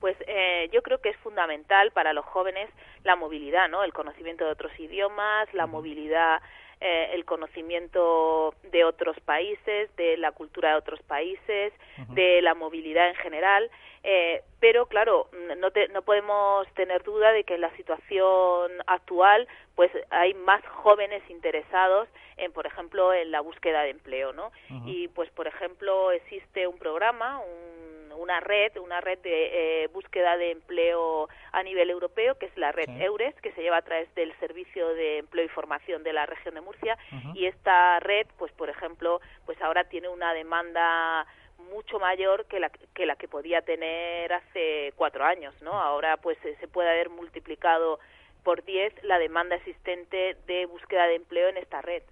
[0.00, 2.68] Pues eh, yo creo que es fundamental para los jóvenes
[3.04, 3.82] la movilidad, ¿no?
[3.82, 6.40] El conocimiento de otros idiomas, la movilidad,
[6.80, 11.72] eh, el conocimiento de otros países, de la cultura de otros países,
[12.08, 13.70] de la movilidad en general.
[14.02, 19.48] Eh, pero claro, no, te- no podemos tener duda de que en la situación actual,
[19.74, 22.06] pues hay más jóvenes interesados
[22.36, 24.52] en, por ejemplo, en la búsqueda de empleo, ¿no?
[24.86, 30.36] Y pues, por ejemplo, existe un programa, un- una red, una red de eh, búsqueda
[30.36, 33.02] de empleo a nivel europeo, que es la red Sí.
[33.02, 36.54] EURES, que se lleva a través del Servicio de Empleo y Formación de la región
[36.54, 36.96] de Murcia.
[37.34, 41.26] Y esta red, pues, por ejemplo, pues ahora tiene una demanda
[41.70, 45.72] mucho mayor que la que la que podía tener hace cuatro años, ¿no?
[45.72, 47.98] Ahora, pues, eh, se puede haber multiplicado
[48.44, 52.02] por 10 la demanda existente de búsqueda de empleo en esta red.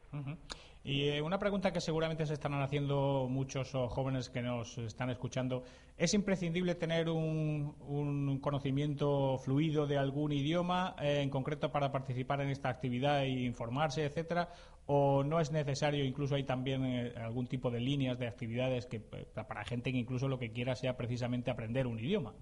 [0.87, 5.09] Y eh, una pregunta que seguramente se estarán haciendo muchos oh, jóvenes que nos están
[5.09, 5.63] escuchando.
[5.97, 12.43] ¿Es imprescindible tener un, un conocimiento fluido de algún idioma eh, en concreto para participar
[12.43, 14.51] en esta actividad e informarse, etcétera?
[14.85, 16.05] ¿O no es necesario?
[16.05, 19.99] Incluso hay también eh, algún tipo de líneas de actividades que eh, para gente que
[19.99, 22.35] incluso lo que quiera sea precisamente aprender un idioma.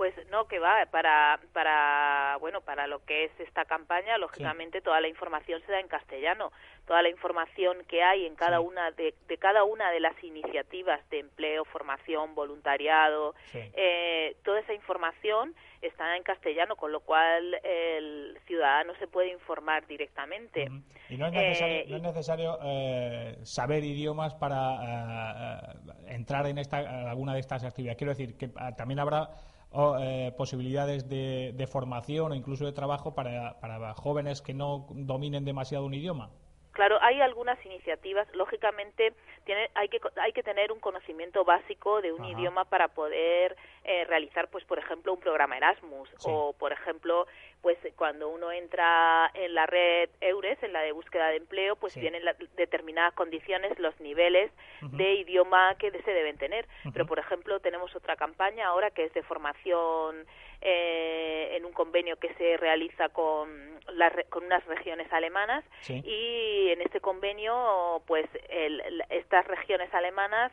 [0.00, 4.98] Pues no, que va, para, para, bueno, para lo que es esta campaña, lógicamente toda
[4.98, 6.52] la información se da en castellano.
[6.86, 11.06] Toda la información que hay en cada una de, de cada una de las iniciativas
[11.10, 18.38] de empleo, formación, voluntariado, eh, toda esa información está en castellano, con lo cual el
[18.46, 20.66] ciudadano se puede informar directamente.
[21.10, 25.60] Y no es necesario, Eh, no es necesario eh, saber idiomas para eh,
[26.08, 27.98] eh, entrar en esta, alguna de estas actividades.
[27.98, 29.28] Quiero decir que ah, también habrá
[29.72, 34.86] oh, eh, posibilidades de, de formación o incluso de trabajo para, para jóvenes que no
[34.90, 36.30] dominen demasiado un idioma.
[36.72, 38.28] Claro, hay algunas iniciativas.
[38.32, 39.12] Lógicamente,
[39.44, 42.30] tiene, hay que hay que tener un conocimiento básico de un Ajá.
[42.30, 47.26] idioma para poder eh, realizar, pues, por ejemplo, un programa Erasmus o, por ejemplo,
[47.62, 51.92] pues, cuando uno entra en la red Eures, en la de búsqueda de empleo, pues
[51.92, 52.00] Sí.
[52.00, 56.66] vienen la- determinadas condiciones, los niveles de idioma que se deben tener.
[56.92, 60.26] Pero, por ejemplo, tenemos otra campaña ahora que es de formación
[60.62, 66.02] eh, en un convenio que se realiza con, re- con unas regiones alemanas Sí.
[66.04, 70.52] y en este convenio pues el- el- estas regiones alemanas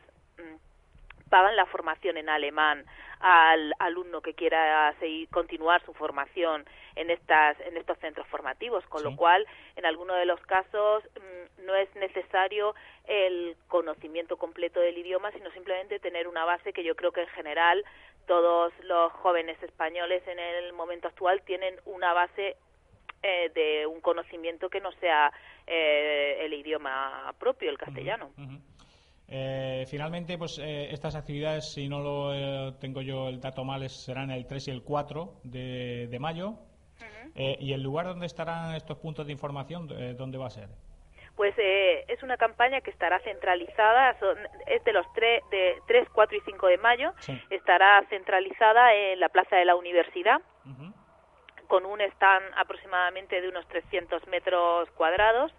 [1.28, 2.84] pagan la formación en alemán
[3.20, 6.64] al alumno que quiera seguir continuar su formación
[6.94, 11.66] en estas en estos centros formativos con lo cual en algunos de los casos mm,
[11.66, 12.74] no es necesario
[13.06, 17.28] el conocimiento completo del idioma sino simplemente tener una base que yo creo que en
[17.28, 17.84] general
[18.26, 22.56] todos los jóvenes españoles en el momento actual tienen una base
[23.22, 25.32] eh, de un conocimiento que no sea
[25.66, 28.30] eh, el idioma propio, el castellano.
[29.30, 33.82] Eh, finalmente, pues eh, estas actividades, si no lo eh, tengo yo el dato mal,
[33.82, 36.54] es- serán el 3 y el 4 de, de mayo.
[37.34, 40.68] Eh, ¿Y el lugar donde estarán estos puntos de información, eh, dónde va a ser?
[41.36, 46.08] Pues eh, es una campaña que estará centralizada, son- es de los tre- de 3,
[46.12, 47.38] 4 y 5 de mayo, Sí.
[47.50, 50.40] estará centralizada en la Plaza de la Universidad,
[51.68, 55.52] con un stand aproximadamente de unos 300 metros cuadrados,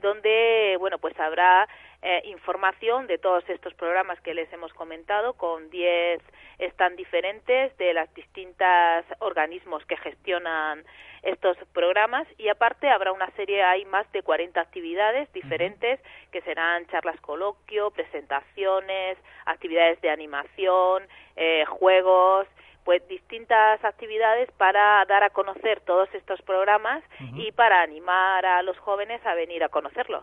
[0.00, 1.68] donde bueno pues habrá
[2.08, 6.22] eh, información de todos estos programas que les hemos comentado, con 10
[6.70, 10.84] stands diferentes de las distintas organismos que gestionan
[11.22, 15.98] estos programas y aparte habrá una serie, hay más de 40 actividades diferentes
[16.30, 21.02] que serán charlas coloquio, presentaciones, actividades de animación,
[21.34, 22.46] eh, juegos,
[22.84, 27.02] pues distintas actividades para dar a conocer todos estos programas
[27.34, 30.22] y para animar a los jóvenes a venir a conocerlos.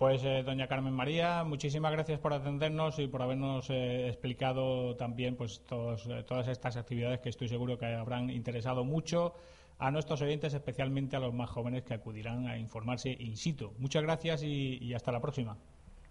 [0.00, 5.36] Pues, eh, doña Carmen María, muchísimas gracias por atendernos y por habernos eh, explicado también
[5.36, 9.34] pues todos, eh, todas estas actividades que estoy seguro que habrán interesado mucho
[9.78, 13.74] a nuestros oyentes, especialmente a los más jóvenes que acudirán a informarse in situ.
[13.76, 15.58] Muchas gracias y, hasta la próxima.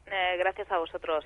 [0.05, 1.25] Gracias a vosotros.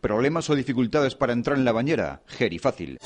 [0.00, 2.22] ¿Problemas o dificultades para entrar en la bañera?
[2.26, 2.98] Gerifácil.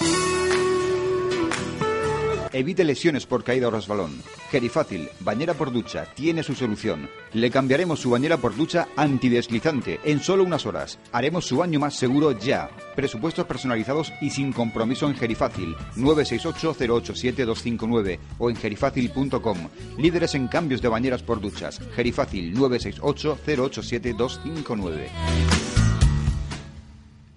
[2.54, 4.20] Evite lesiones por caída o resbalón.
[4.50, 7.08] Gerifácil, bañera por ducha, tiene su solución.
[7.32, 10.98] Le cambiaremos su bañera por ducha antideslizante en solo unas horas.
[11.12, 12.68] Haremos su baño más seguro ya.
[12.94, 15.74] Presupuestos personalizados y sin compromiso en Gerifácil.
[15.96, 19.68] 968-087-259 o en gerifácil.com.
[19.96, 21.80] Líderes en cambios de bañeras por duchas.
[21.94, 25.06] Gerifácil 968-087-259.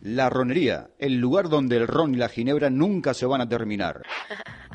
[0.01, 4.01] La ronería, el lugar donde el ron y la ginebra nunca se van a terminar.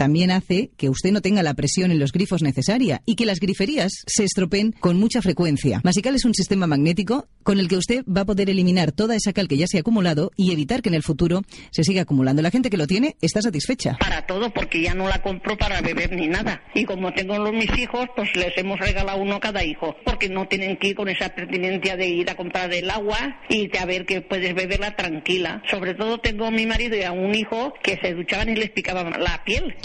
[0.00, 3.38] también hace que usted no tenga la presión en los grifos necesaria y que las
[3.38, 5.82] griferías se estropeen con mucha frecuencia.
[5.84, 9.34] Masical es un sistema magnético con el que usted va a poder eliminar toda esa
[9.34, 12.40] cal que ya se ha acumulado y evitar que en el futuro se siga acumulando.
[12.40, 13.98] La gente que lo tiene está satisfecha.
[14.00, 16.62] Para todo, porque ya no la compro para beber ni nada.
[16.74, 20.30] Y como tengo los mis hijos, pues les hemos regalado uno a cada hijo, porque
[20.30, 23.78] no tienen que ir con esa pertinencia de ir a comprar el agua y de
[23.78, 25.62] a ver que puedes beberla tranquila.
[25.70, 28.70] Sobre todo tengo a mi marido y a un hijo que se duchaban y les
[28.70, 29.76] picaban la piel.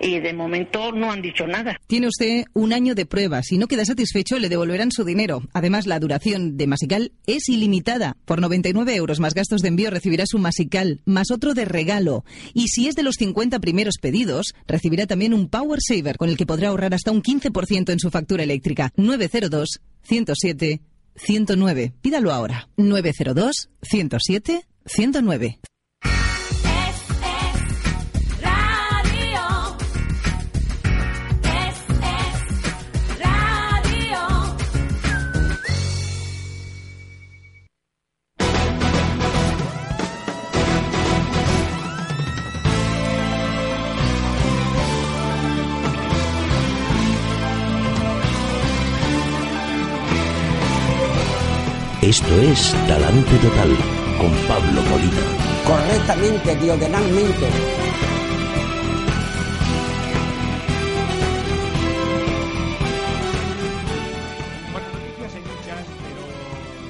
[0.00, 1.78] Y de momento no han dicho nada.
[1.86, 3.42] Tiene usted un año de prueba.
[3.42, 5.42] Si no queda satisfecho, le devolverán su dinero.
[5.52, 8.16] Además, la duración de Masical es ilimitada.
[8.24, 12.24] Por 99 euros más gastos de envío recibirá su Masical, más otro de regalo.
[12.54, 16.36] Y si es de los 50 primeros pedidos, recibirá también un Power Saver, con el
[16.36, 18.92] que podrá ahorrar hasta un 15% en su factura eléctrica.
[18.96, 20.80] 902 107
[21.16, 21.92] 109.
[22.00, 22.68] Pídalo ahora.
[22.76, 25.58] 902 107 109.
[52.10, 53.70] Esto es Talante Total
[54.18, 55.22] con Pablo Molina.
[55.64, 57.46] correctamente, diagonalmente.
[64.72, 66.22] Bueno, noticias hay muchas, pero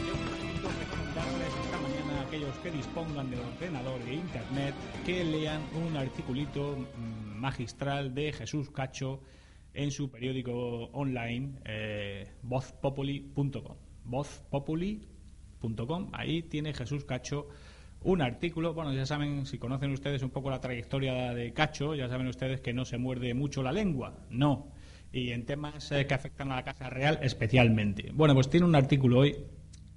[0.06, 5.60] yo necesito recomendarles esta mañana a aquellos que dispongan de ordenador e internet que lean
[5.86, 9.20] un articulito mm, magistral de Jesús Cacho
[9.74, 13.76] en su periódico online eh, vozpopuli.com.
[16.12, 17.48] Ahí tiene Jesús Cacho
[18.02, 18.72] un artículo.
[18.74, 22.60] Bueno, ya saben, si conocen ustedes un poco la trayectoria de Cacho, ya saben ustedes
[22.60, 24.14] que no se muerde mucho la lengua.
[24.30, 24.68] No.
[25.12, 28.10] Y en temas eh, que afectan a la Casa Real especialmente.
[28.14, 29.36] Bueno, pues tiene un artículo hoy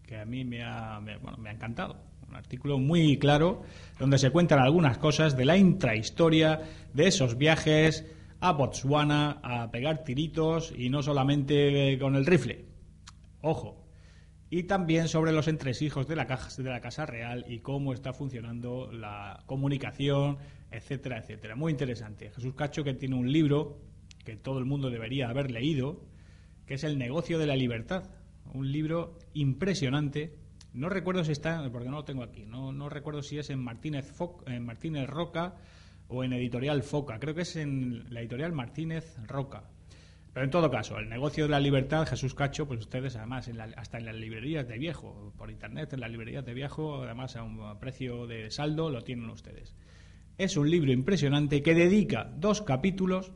[0.06, 1.96] que a mí me ha, me- bueno, me ha encantado.
[2.28, 3.62] Un artículo muy claro
[4.00, 6.62] donde se cuentan algunas cosas de la intrahistoria
[6.94, 8.06] de esos viajes
[8.40, 12.66] a Botswana a pegar tiritos y no solamente eh, con el rifle.
[13.42, 13.83] Ojo.
[14.56, 18.14] Y también sobre los entresijos de la, caja, de la Casa Real y cómo está
[18.14, 20.38] funcionando la comunicación,
[20.70, 21.56] etcétera, etcétera.
[21.56, 22.30] Muy interesante.
[22.30, 23.80] Jesús Cacho, que tiene un libro
[24.24, 26.06] que todo el mundo debería haber leído,
[26.68, 28.12] que es El negocio de la libertad.
[28.54, 30.36] Un libro impresionante.
[30.72, 33.58] No recuerdo si está, porque no lo tengo aquí, no, no recuerdo si es en
[33.60, 35.56] Martínez, Fo- en Martínez Roca
[36.10, 37.18] o en Editorial Foca.
[37.18, 39.64] Creo que es en la Editorial Martínez Roca.
[40.34, 43.58] Pero en todo caso, el negocio de la libertad, Jesús Cacho, pues ustedes además, en
[43.58, 47.36] la- hasta en las librerías de viejo, por internet, en las librerías de viejo, además
[47.36, 49.76] a un precio de saldo, lo tienen ustedes.
[50.40, 53.34] Es un libro impresionante que dedica dos capítulos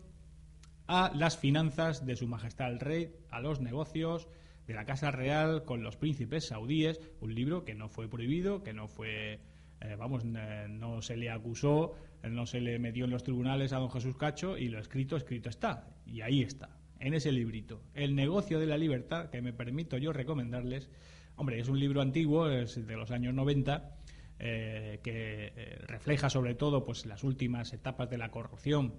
[0.88, 4.28] a las finanzas de Su Majestad el Rey, a los negocios
[4.66, 8.74] de la Casa Real con los príncipes saudíes, un libro que no fue prohibido, que
[8.74, 9.40] no fue,
[9.82, 11.94] eh, vamos, eh, no se le acusó,
[12.24, 15.50] no se le metió en los tribunales a don Jesús Cacho y lo escrito, escrito
[15.50, 15.88] está.
[16.06, 17.82] Y ahí está, en ese librito.
[17.94, 20.90] El negocio de la libertad, que me permito yo recomendarles.
[21.36, 23.98] Hombre, es un libro antiguo, es de los años 90,
[24.40, 28.94] eh, que eh, refleja sobre todo pues las últimas etapas de la corrupción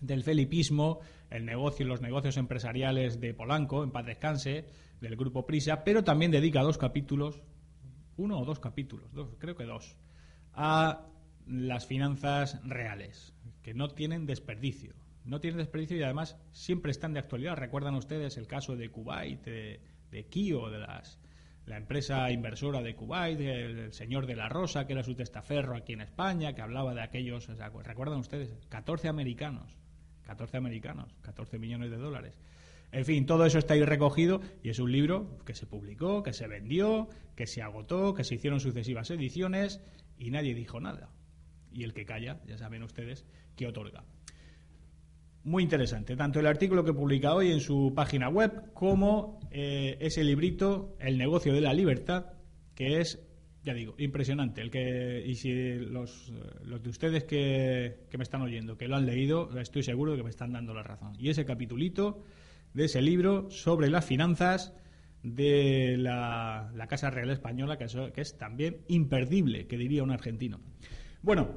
[0.00, 1.00] del felipismo,
[1.30, 4.66] el negocio, los negocios empresariales de Polanco, en paz descanse,
[5.00, 7.42] del grupo Prisa, pero también dedica dos capítulos,
[8.16, 9.96] uno o dos capítulos, dos, creo que dos,
[10.52, 11.06] a
[11.46, 14.94] las finanzas reales, que no tienen desperdicio.
[15.24, 17.56] No tienen desperdicio y además siempre están de actualidad.
[17.56, 21.20] Recuerdan ustedes el caso de Kuwait, de, de Kio, de las,
[21.66, 25.92] la empresa inversora de Kuwait, el, señor de la Rosa, que era su testaferro aquí
[25.92, 27.48] en España, que hablaba de aquellos,
[27.84, 29.76] recuerdan ustedes, 14 americanos,
[30.22, 32.38] 14 americanos, 14 millones de dólares.
[32.92, 36.32] En fin, todo eso está ahí recogido y es un libro que se publicó, que
[36.32, 39.80] se vendió, que se agotó, que se hicieron sucesivas ediciones
[40.18, 41.08] y nadie dijo nada.
[41.72, 44.04] Y el que calla, ya saben ustedes, que otorga.
[45.42, 50.22] Muy interesante, tanto el artículo que publica hoy en su página web como eh, ese
[50.22, 52.26] librito, El negocio de la libertad,
[52.74, 53.18] que es,
[53.64, 54.60] ya digo, impresionante.
[54.60, 56.30] El que, y si los,
[56.62, 60.24] de ustedes que, que me están oyendo, que lo han leído, estoy seguro de que
[60.24, 61.14] me están dando la razón.
[61.18, 62.22] Y ese capitulito
[62.74, 64.74] de ese libro sobre las finanzas
[65.22, 70.10] de la, la Casa Real Española, que, eso- que es también imperdible, que diría un
[70.10, 70.60] argentino.
[71.22, 71.48] Bueno,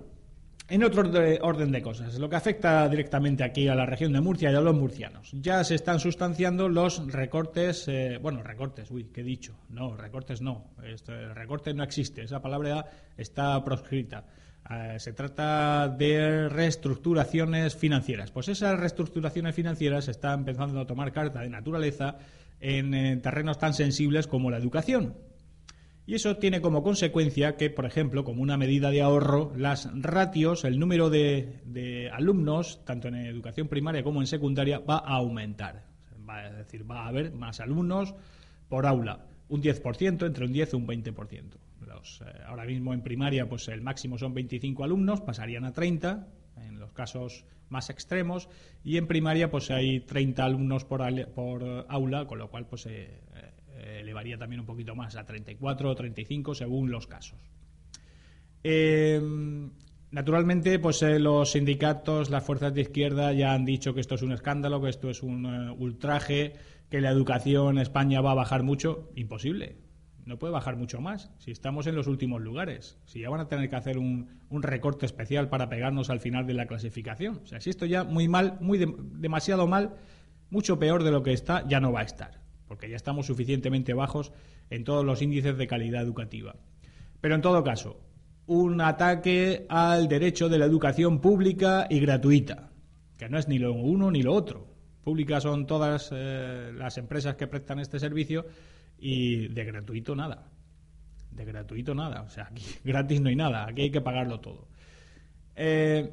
[0.74, 4.22] en otro de- orden de cosas, lo que afecta directamente aquí a la región de
[4.22, 5.30] Murcia y a los murcianos.
[5.34, 9.54] Ya se están sustanciando los recortes, eh, bueno, recortes, uy, ¿qué he dicho?
[9.70, 10.72] No, recortes no,
[11.34, 12.86] recorte no existe, esa palabra
[13.18, 14.26] está proscrita.
[14.70, 18.32] Eh, se trata de reestructuraciones financieras.
[18.32, 22.18] Pues esas reestructuraciones financieras están empezando a tomar carta de naturaleza
[22.62, 25.16] en eh, terrenos tan sensibles como la educación.
[26.06, 30.66] Y eso tiene como consecuencia que, por ejemplo, como una medida de ahorro, las ratios,
[30.66, 35.86] el número de, de alumnos, tanto en educación primaria como en secundaria, va a aumentar.
[36.30, 38.16] Va, es decir, va a haber más alumnos
[38.68, 41.44] por aula, un 10%, entre un 10 y un 20%.
[41.88, 46.28] Los, eh, ahora mismo en primaria pues el máximo son 25 alumnos, pasarían a 30
[46.58, 48.50] en los casos más extremos
[48.84, 51.02] y en primaria pues hay 30 alumnos por,
[51.34, 53.20] por aula, con lo cual pues eh,
[54.00, 57.40] elevaría también un poquito más a 34 o 35 según los casos.
[58.64, 59.22] Eh,
[60.12, 64.22] naturalmente, pues eh, los sindicatos, las fuerzas de izquierda ya han dicho que esto es
[64.22, 66.54] un escándalo, que esto es un eh, ultraje,
[66.90, 69.10] que la educación en España va a bajar mucho.
[69.16, 69.78] Imposible.
[70.26, 71.32] No puede bajar mucho más.
[71.40, 75.06] Si estamos en los últimos lugares, si ya van a tener que hacer un, recorte
[75.06, 77.42] especial para pegarnos al final de la clasificación.
[77.44, 79.96] O sea, si esto ya muy mal, muy de- demasiado mal,
[80.50, 82.43] mucho peor de lo que está, ya no va a estar.
[82.74, 84.32] Porque ya estamos suficientemente bajos
[84.72, 86.56] en todos los índices de calidad educativa.
[87.22, 88.00] Pero en todo caso,
[88.48, 92.72] un ataque al derecho de la educación pública y gratuita,
[93.20, 94.66] que no es ni lo uno ni lo otro.
[95.04, 98.48] Públicas son todas eh, las empresas que prestan este servicio
[98.98, 100.50] y de gratuito nada.
[101.30, 102.24] De gratuito nada.
[102.24, 103.68] O sea, aquí gratis no hay nada.
[103.68, 104.68] Aquí hay que pagarlo todo.
[105.56, 106.10] Eh,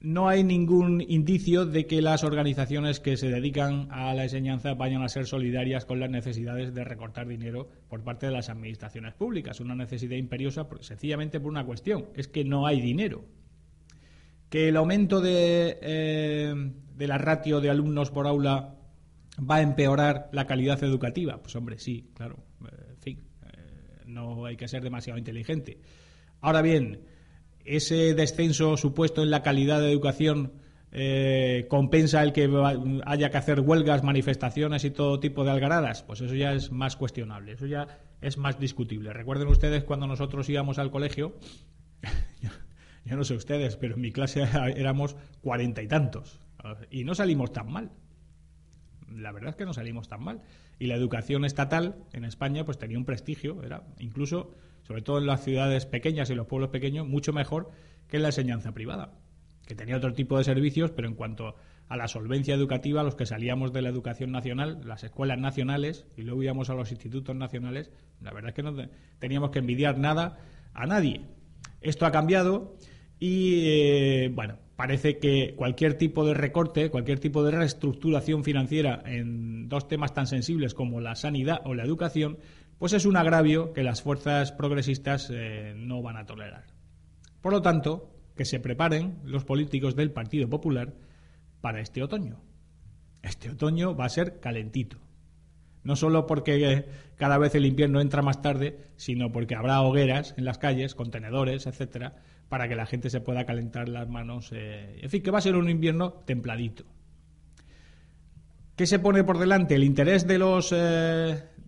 [0.00, 5.02] no hay ningún indicio de que las organizaciones que se dedican a la enseñanza vayan
[5.02, 9.58] a ser solidarias con las necesidades de recortar dinero por parte de las administraciones públicas.
[9.58, 13.24] Una necesidad imperiosa sencillamente por una cuestión, es que no hay dinero.
[14.50, 16.54] Que el aumento de, eh,
[16.96, 18.76] de la ratio de alumnos por aula
[19.38, 21.42] va a empeorar la calidad educativa.
[21.42, 22.36] Pues hombre, sí, claro.
[22.64, 25.80] Eh, En fin, eh, no hay que ser demasiado inteligente.
[26.40, 27.00] Ahora bien,
[27.76, 30.52] ese descenso supuesto en la calidad de educación
[30.90, 32.50] eh, compensa el que
[33.04, 36.96] haya que hacer huelgas, manifestaciones y todo tipo de algaradas, pues eso ya es más
[36.96, 39.12] cuestionable, eso ya es más discutible.
[39.12, 41.36] Recuerden ustedes cuando nosotros íbamos al colegio,
[42.40, 42.50] yo,
[43.04, 44.42] yo no sé ustedes, pero en mi clase
[44.76, 46.40] éramos cuarenta y tantos
[46.90, 47.90] y no salimos tan mal.
[49.10, 50.42] La verdad es que no salimos tan mal.
[50.78, 54.54] Y la educación estatal en España pues tenía un prestigio, era incluso,
[54.88, 57.70] sobre todo en las ciudades pequeñas y los pueblos pequeños, mucho mejor
[58.08, 59.12] que en la enseñanza privada,
[59.66, 61.54] que tenía otro tipo de servicios, pero en cuanto
[61.88, 66.22] a la solvencia educativa, los que salíamos de la educación nacional, las escuelas nacionales, y
[66.22, 69.98] luego íbamos a los institutos nacionales, la verdad es que no te- teníamos que envidiar
[69.98, 70.38] nada
[70.74, 71.20] a nadie.
[71.80, 72.74] Esto ha cambiado
[73.18, 79.68] y, eh, bueno, parece que cualquier tipo de recorte, cualquier tipo de reestructuración financiera en
[79.68, 82.38] dos temas tan sensibles como la sanidad o la educación,
[82.78, 86.66] pues es un agravio que las fuerzas progresistas eh, no van a tolerar.
[87.40, 90.94] Por lo tanto, que se preparen los políticos del Partido Popular
[91.60, 92.40] para este otoño.
[93.22, 94.98] Este otoño va a ser calentito.
[95.82, 100.34] No solo porque eh, cada vez el invierno entra más tarde, sino porque habrá hogueras
[100.36, 102.16] en las calles, contenedores, etcétera,
[102.48, 104.50] para que la gente se pueda calentar las manos.
[104.52, 106.84] eh, En fin, que va a ser un invierno templadito.
[108.76, 109.74] ¿Qué se pone por delante?
[109.74, 110.72] ¿El interés de los,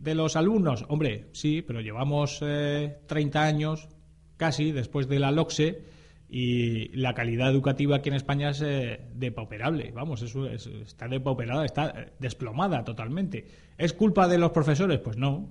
[0.00, 0.84] de los alumnos?
[0.88, 3.88] Hombre, sí, pero llevamos eh, 30 años
[4.36, 5.84] casi después de la LOCSE
[6.28, 9.90] y la calidad educativa aquí en España es eh, depauperable.
[9.92, 13.46] Vamos, está depauperada, está desplomada totalmente.
[13.76, 15.00] ¿Es culpa de los profesores?
[15.00, 15.48] Pues no.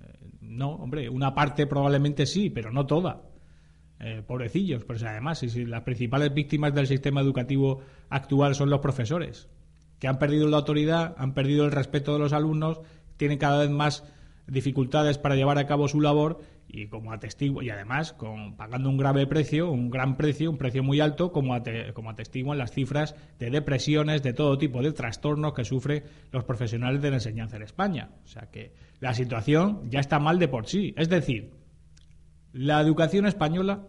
[0.00, 3.22] Eh, no, hombre, una parte probablemente sí, pero no toda.
[3.98, 7.80] Eh, pobrecillos, pero si además, si las principales víctimas del sistema educativo
[8.10, 9.48] actual son los profesores,
[9.98, 12.82] que han perdido la autoridad, han perdido el respeto de los alumnos,
[13.16, 14.04] tienen cada vez más
[14.46, 18.96] dificultades para llevar a cabo su labor y como atestigo y además con pagando un
[18.96, 21.56] grave precio, un gran precio, un precio muy alto, como,
[21.94, 27.02] como atestiguan las cifras de depresiones, de todo tipo de trastornos que sufren los profesionales
[27.02, 28.10] de la enseñanza en España.
[28.24, 30.94] O sea que la situación ya está mal de por sí.
[30.96, 31.52] Es decir,
[32.52, 33.86] la educación española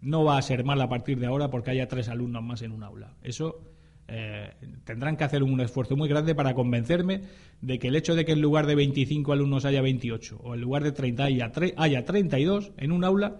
[0.00, 2.72] no va a ser mala a partir de ahora porque haya tres alumnos más en
[2.72, 3.14] un aula.
[3.22, 3.73] Eso
[4.06, 4.52] eh,
[4.84, 7.22] tendrán que hacer un esfuerzo muy grande para convencerme
[7.62, 10.60] de que el hecho de que en lugar de 25 alumnos haya 28 o en
[10.60, 13.38] lugar de 30 haya, haya 32 en un aula,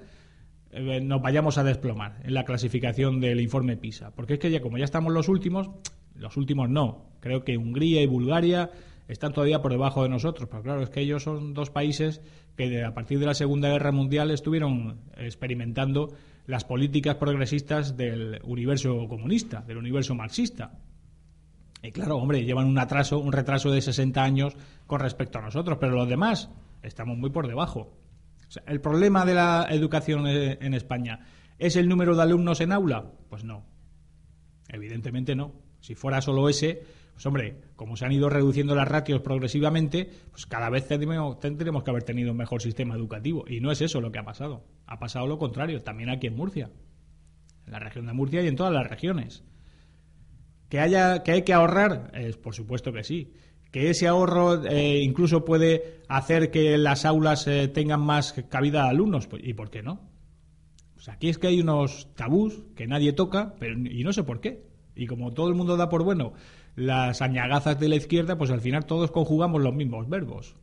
[0.71, 4.13] eh, nos vayamos a desplomar en la clasificación del informe PISA.
[4.13, 5.71] Porque es que ya como ya estamos los últimos,
[6.15, 7.11] los últimos no.
[7.21, 8.71] Creo que Hungría y Bulgaria
[9.07, 10.49] están todavía por debajo de nosotros.
[10.51, 12.23] Pero claro, es que ellos son dos países
[12.57, 16.15] que a partir de la Segunda Guerra Mundial estuvieron experimentando
[16.47, 20.79] las políticas progresistas del universo comunista, del universo marxista.
[21.83, 25.79] Y claro, hombre, llevan un atraso, un retraso de 60 años con respecto a nosotros,
[25.81, 26.51] pero los demás
[26.83, 27.93] estamos muy por debajo.
[28.67, 31.21] El problema de la educación eh, en España
[31.59, 33.13] ¿Es el número de alumnos en aula?
[33.29, 33.65] Pues no.
[34.69, 35.53] Evidentemente no.
[35.81, 36.83] Si fuera solo ese,
[37.15, 41.91] pues hombre, como se han ido reduciendo las ratios progresivamente, pues cada vez tendremos, que
[41.91, 43.45] haber tenido un mejor sistema educativo.
[43.49, 44.65] Y no es eso lo que ha pasado.
[44.87, 46.71] Ha pasado lo contrario, también aquí en Murcia.
[47.67, 49.45] En la región de Murcia y en todas las regiones.
[50.69, 52.11] ¿Que, haya, que hay que ahorrar?
[52.15, 53.33] Es, por supuesto que sí.
[53.71, 58.89] ¿Que ese ahorro eh, incluso puede hacer que las aulas eh, tengan más cabida a
[58.89, 59.29] alumnos?
[59.29, 60.01] Pues, ¿Y por qué no?
[60.95, 64.41] Pues aquí es que hay unos tabús que nadie toca, pero, y no sé por
[64.41, 64.67] qué.
[64.97, 66.35] Y como todo el mundo da por bueno
[66.77, 70.57] las añagazas de la izquierda, pues al final todos conjugamos los mismos verbos.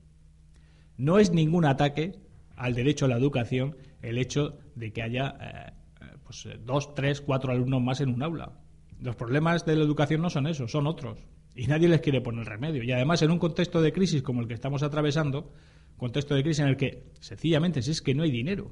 [0.97, 2.19] No es ningún ataque
[2.55, 7.21] al derecho a la educación el hecho de que haya eh, pues, eh, dos, tres,
[7.21, 8.51] cuatro alumnos más en un aula.
[8.99, 11.19] Los problemas de la educación no son esos, son otros.
[11.55, 12.83] Y nadie les quiere poner remedio.
[12.83, 15.51] Y además, en un contexto de crisis como el que estamos atravesando,
[15.97, 18.71] contexto de crisis en el que, sencillamente, es que no hay dinero,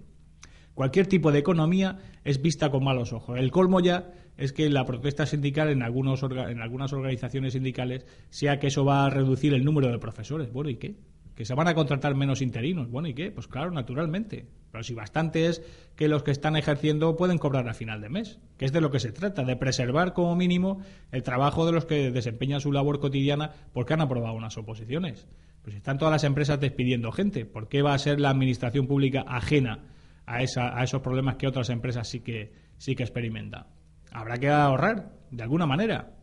[0.73, 3.37] cualquier tipo de economía es vista con malos ojos.
[3.37, 8.57] El colmo ya es que la protesta sindical en, algunos en algunas organizaciones sindicales sea
[8.57, 10.51] que eso va a reducir el número de profesores.
[10.51, 10.95] Bueno, ¿y qué?
[11.35, 12.89] Que se van a contratar menos interinos.
[12.89, 13.31] Bueno, ¿y qué?
[13.31, 14.47] Pues claro, naturalmente.
[14.71, 15.61] Pero si bastante es
[15.97, 18.91] que los que están ejerciendo pueden cobrar a final de mes, que es de lo
[18.91, 20.81] que se trata, de preservar como mínimo
[21.11, 25.27] el trabajo de los que desempeñan su labor cotidiana porque han aprobado unas oposiciones.
[25.63, 27.45] Pues están todas las empresas despidiendo gente.
[27.45, 29.83] ¿Por qué va a ser la administración pública ajena
[30.25, 33.78] a, esa, a esos problemas que otras empresas sí que, sí que experimentan?
[34.11, 36.15] Habrá que ahorrar, de alguna manera.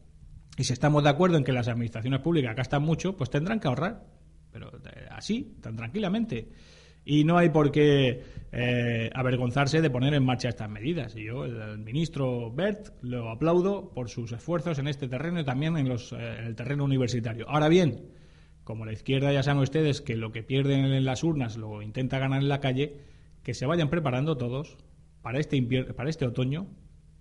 [0.56, 3.68] Y si estamos de acuerdo en que las administraciones públicas gastan mucho, pues tendrán que
[3.68, 4.04] ahorrar.
[4.50, 6.48] Pero eh, así, tan tranquilamente.
[7.04, 11.14] Y no hay por qué eh, avergonzarse de poner en marcha estas medidas.
[11.14, 15.76] Y yo, el, ministro Bert, lo aplaudo por sus esfuerzos en este terreno y también
[15.76, 17.48] en, los, eh, en el terreno universitario.
[17.48, 18.08] Ahora bien,
[18.64, 22.18] como la izquierda ya saben ustedes que lo que pierden en las urnas lo intenta
[22.18, 22.96] ganar en la calle,
[23.44, 24.76] que se vayan preparando todos
[25.22, 25.62] para este,
[25.94, 26.66] para este otoño,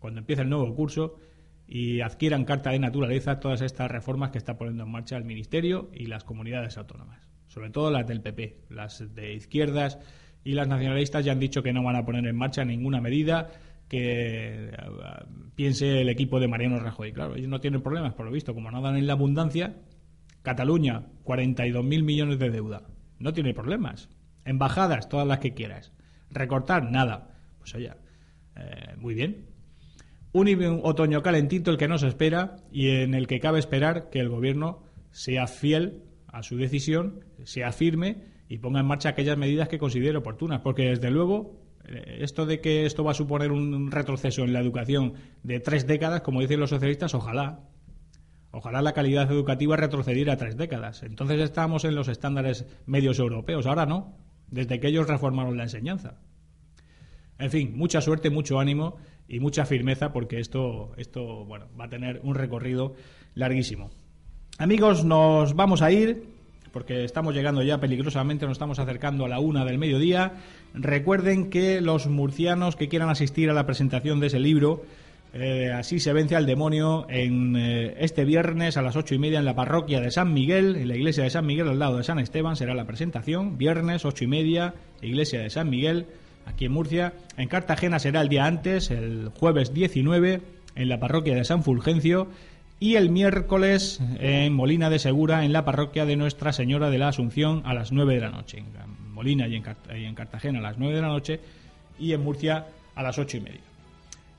[0.05, 1.15] cuando empiece el nuevo curso,
[1.67, 5.89] y adquieran carta de naturaleza todas estas reformas que está poniendo en marcha el Ministerio
[5.93, 7.19] y las comunidades autónomas.
[7.47, 8.65] Sobre todo las del PP.
[8.69, 9.97] Las de izquierdas
[10.43, 13.49] y las nacionalistas ya han dicho que no van a poner en marcha ninguna medida
[13.87, 14.71] que eh,
[15.55, 17.11] piense el equipo de Mariano Rajoy.
[17.11, 19.75] Claro, ellos no tienen problemas, por lo visto, como no dan en la abundancia.
[20.43, 22.83] Cataluña, 42.000 millones de deuda.
[23.17, 24.09] No tiene problemas.
[24.43, 25.91] Embajadas, todas las que quieras.
[26.29, 27.35] Recortar, nada.
[27.57, 27.91] Pues oye,
[28.55, 29.54] eh, muy bien.
[30.35, 34.27] Un otoño calentito el que nos espera y en el que cabe esperar que el
[34.27, 38.17] gobierno sea fiel a su decisión, sea firme
[38.49, 40.59] y ponga en marcha aquellas medidas que considere oportunas.
[40.59, 44.59] Porque desde luego eh, esto de que esto va a suponer un retroceso en la
[44.59, 45.13] educación
[45.43, 47.61] de tres décadas, como dicen los socialistas, ojalá.
[48.51, 51.03] Ojalá la calidad educativa retrocediera tres décadas.
[51.03, 53.67] Entonces estábamos en los estándares medios europeos.
[53.67, 54.17] Ahora no,
[54.47, 56.19] desde que ellos reformaron la enseñanza.
[57.37, 58.97] En fin, mucha suerte, mucho ánimo
[59.27, 62.95] y mucha firmeza porque esto, esto bueno, va a tener un recorrido
[63.33, 63.89] larguísimo.
[64.57, 66.35] Amigos, nos vamos a ir
[66.75, 70.33] porque estamos llegando ya peligrosamente, nos estamos acercando a la una del mediodía.
[70.73, 74.83] Recuerden que los murcianos que quieran asistir a la presentación de ese libro,
[75.33, 79.39] eh, así se vence al demonio, en eh, este viernes a las ocho y media
[79.39, 82.03] en la parroquia de San Miguel, en la iglesia de San Miguel al lado de
[82.03, 83.57] San Esteban, será la presentación.
[83.57, 86.07] Viernes ocho y media, iglesia de San Miguel,
[86.45, 87.13] aquí en Murcia.
[87.37, 90.41] En Cartagena será el día antes, el jueves 19,
[90.75, 92.27] en la parroquia de San Fulgencio.
[92.79, 97.07] Y el miércoles en Molina de Segura, en la parroquia de Nuestra Señora de la
[97.07, 98.57] Asunción, a las 9 de la noche.
[98.59, 101.39] En Molina y en, Cartagena a las 9 de la noche
[101.97, 102.65] y en Murcia
[102.95, 103.61] a las ocho y media.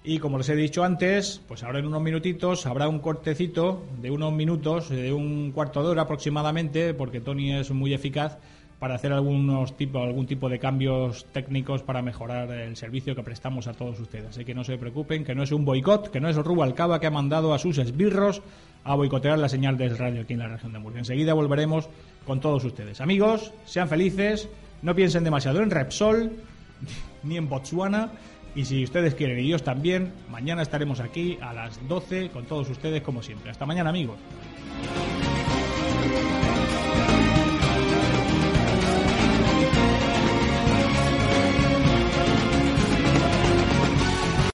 [0.04, 4.10] Y como les he dicho antes, pues ahora en unos minutitos habrá un cortecito de
[4.10, 8.38] unos minutos, de un cuarto de hora aproximadamente, porque Tony es muy eficaz
[8.78, 13.66] para hacer algunos tipo, algún tipo de cambios técnicos para mejorar el servicio que prestamos
[13.68, 14.30] a todos ustedes.
[14.30, 17.06] Así que no se preocupen, que no es un boicot, que no es Rubalcaba que
[17.06, 18.42] ha mandado a sus esbirros
[18.84, 21.00] a boicotear la señal de radio aquí en la región de Murcia.
[21.00, 21.88] Enseguida volveremos
[22.26, 23.00] con todos ustedes.
[23.00, 24.48] Amigos, sean felices,
[24.82, 26.32] no piensen demasiado en Repsol
[27.22, 28.10] ni en Botswana.
[28.54, 32.70] Y si ustedes quieren y Dios también, mañana estaremos aquí a las 12 con todos
[32.70, 33.50] ustedes como siempre.
[33.50, 34.16] Hasta mañana amigos.